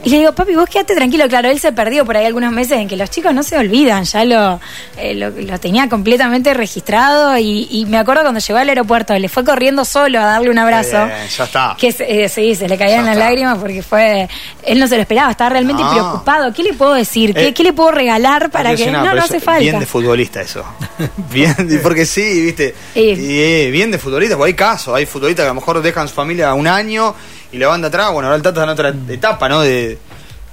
Y 0.05 0.09
le 0.09 0.19
digo, 0.19 0.33
papi, 0.33 0.53
vos 0.55 0.67
quédate 0.69 0.95
tranquilo. 0.95 1.27
Claro, 1.29 1.49
él 1.49 1.59
se 1.59 1.71
perdió 1.71 2.05
por 2.05 2.17
ahí 2.17 2.25
algunos 2.25 2.51
meses 2.51 2.73
en 2.77 2.87
que 2.89 2.97
los 2.97 3.09
chicos 3.09 3.33
no 3.33 3.41
se 3.41 3.57
olvidan. 3.57 4.03
Ya 4.03 4.25
lo, 4.25 4.59
eh, 4.97 5.15
lo, 5.15 5.29
lo 5.29 5.59
tenía 5.59 5.87
completamente 5.87 6.53
registrado. 6.53 7.37
Y, 7.37 7.67
y 7.71 7.85
me 7.85 7.97
acuerdo 7.97 8.21
cuando 8.23 8.39
llegó 8.41 8.59
al 8.59 8.67
aeropuerto, 8.69 9.17
le 9.17 9.29
fue 9.29 9.45
corriendo 9.45 9.85
solo 9.85 10.19
a 10.19 10.25
darle 10.25 10.49
un 10.49 10.59
abrazo. 10.59 11.05
Bien, 11.05 11.27
ya 11.37 11.43
está. 11.45 11.75
Que 11.79 11.91
se- 11.91 12.23
eh, 12.23 12.27
sí, 12.29 12.53
se 12.55 12.67
le 12.67 12.77
caían 12.77 13.05
las 13.05 13.15
lágrimas 13.15 13.57
porque 13.57 13.81
fue. 13.81 14.27
Él 14.63 14.77
no 14.79 14.87
se 14.87 14.95
lo 14.95 15.01
esperaba, 15.01 15.31
estaba 15.31 15.51
realmente 15.51 15.81
No. 15.83 15.91
preocupado. 15.91 16.51
¿Qué 16.53 16.63
le 16.63 16.73
puedo 16.73 16.93
decir? 16.93 17.33
¿Qué, 17.33 17.47
Eh, 17.47 17.53
qué 17.53 17.63
le 17.63 17.71
puedo 17.73 17.91
regalar 17.91 18.49
para 18.51 18.75
que.? 18.75 18.91
No, 18.91 19.03
no 19.13 19.21
hace 19.21 19.39
falta. 19.39 19.59
Bien 19.61 19.79
de 19.79 19.85
futbolista 19.85 20.41
eso. 20.41 20.65
Bien, 21.31 21.55
porque 21.81 22.05
sí, 22.05 22.41
viste. 22.41 22.75
Sí. 22.93 23.15
Eh, 23.17 23.69
bien 23.71 23.89
de 23.91 23.97
futbolista, 23.97 24.35
porque 24.35 24.49
hay 24.51 24.55
casos, 24.55 24.93
hay 24.95 25.05
futbolistas 25.05 25.43
que 25.43 25.47
a 25.49 25.53
lo 25.53 25.59
mejor 25.61 25.81
dejan 25.81 26.07
su 26.07 26.13
familia 26.13 26.53
un 26.53 26.67
año 26.67 27.15
y 27.53 27.57
la 27.57 27.67
van 27.67 27.81
de 27.81 27.87
atrás. 27.87 28.11
Bueno, 28.11 28.27
ahora 28.27 28.35
el 28.35 28.41
Tata 28.41 28.63
en 28.63 28.69
otra 28.69 28.93
etapa, 29.07 29.47
¿no? 29.47 29.61
De, 29.61 29.97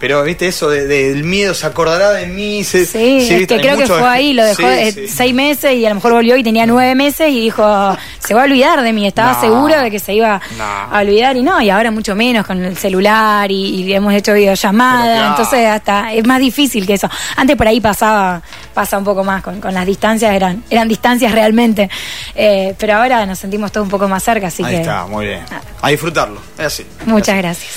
pero, 0.00 0.24
viste, 0.24 0.48
eso 0.48 0.68
de- 0.68 0.86
del 0.88 1.22
miedo, 1.22 1.54
se 1.54 1.66
acordará 1.66 2.10
de 2.10 2.26
mí. 2.26 2.64
Se, 2.64 2.84
Sí, 2.86 3.18
es 3.20 3.28
viste, 3.38 3.54
que 3.56 3.60
creo 3.60 3.76
que 3.76 3.86
fue 3.86 4.02
ahí, 4.08 4.32
lo 4.32 4.42
dejó 4.44 4.62
Sí, 4.68 4.92
sí. 4.92 5.06
seis 5.08 5.32
meses 5.34 5.74
y 5.74 5.86
a 5.86 5.90
lo 5.90 5.94
mejor 5.96 6.14
volvió 6.14 6.36
y 6.36 6.42
tenía 6.42 6.66
nueve 6.66 6.94
meses 6.96 7.28
y 7.30 7.38
dijo, 7.40 7.62
se 8.18 8.34
va 8.34 8.40
a 8.40 8.44
olvidar 8.44 8.82
de 8.82 8.92
mí, 8.92 9.06
estaba 9.06 9.34
No. 9.34 9.40
seguro 9.40 9.80
de 9.80 9.90
que 9.90 9.98
se 10.00 10.14
iba 10.14 10.40
No. 10.58 10.64
a 10.64 10.98
olvidar 11.00 11.36
y 11.36 11.42
no, 11.42 11.60
y 11.60 11.70
ahora 11.70 11.90
mucho 11.92 12.16
menos 12.16 12.46
con 12.46 12.64
el 12.64 12.76
celular 12.76 13.50
y, 13.52 13.82
y 13.84 13.92
hemos 13.92 14.12
hecho 14.14 14.32
videollamada, 14.32 15.04
claro. 15.14 15.28
entonces 15.30 15.66
hasta 15.68 16.12
es 16.14 16.26
más 16.26 16.40
difícil 16.40 16.86
que 16.86 16.94
eso. 16.94 17.08
Antes 17.36 17.56
por 17.56 17.68
ahí 17.68 17.80
pasaba, 17.80 18.40
pasa 18.74 18.96
un 18.98 19.04
poco 19.04 19.22
más, 19.22 19.42
con, 19.42 19.60
con 19.60 19.74
las 19.74 19.84
distancias 19.86 20.32
eran, 20.34 20.64
eran 20.70 20.88
distancias 20.88 21.30
realmente, 21.32 21.88
Eh, 22.34 22.74
pero 22.78 22.94
ahora 22.94 23.26
nos 23.26 23.38
sentimos 23.38 23.70
todos 23.70 23.84
un 23.84 23.90
poco 23.90 24.08
más 24.08 24.22
cerca, 24.22 24.46
así 24.46 24.62
Ahí 24.64 24.76
que 24.76 24.80
está, 24.80 25.04
muy 25.06 25.26
bien. 25.26 25.40
A 25.82 25.88
disfrutarlo, 25.90 26.40
es 26.56 26.64
así. 26.64 26.86
muchas 27.04 27.36
gracias. 27.36 27.70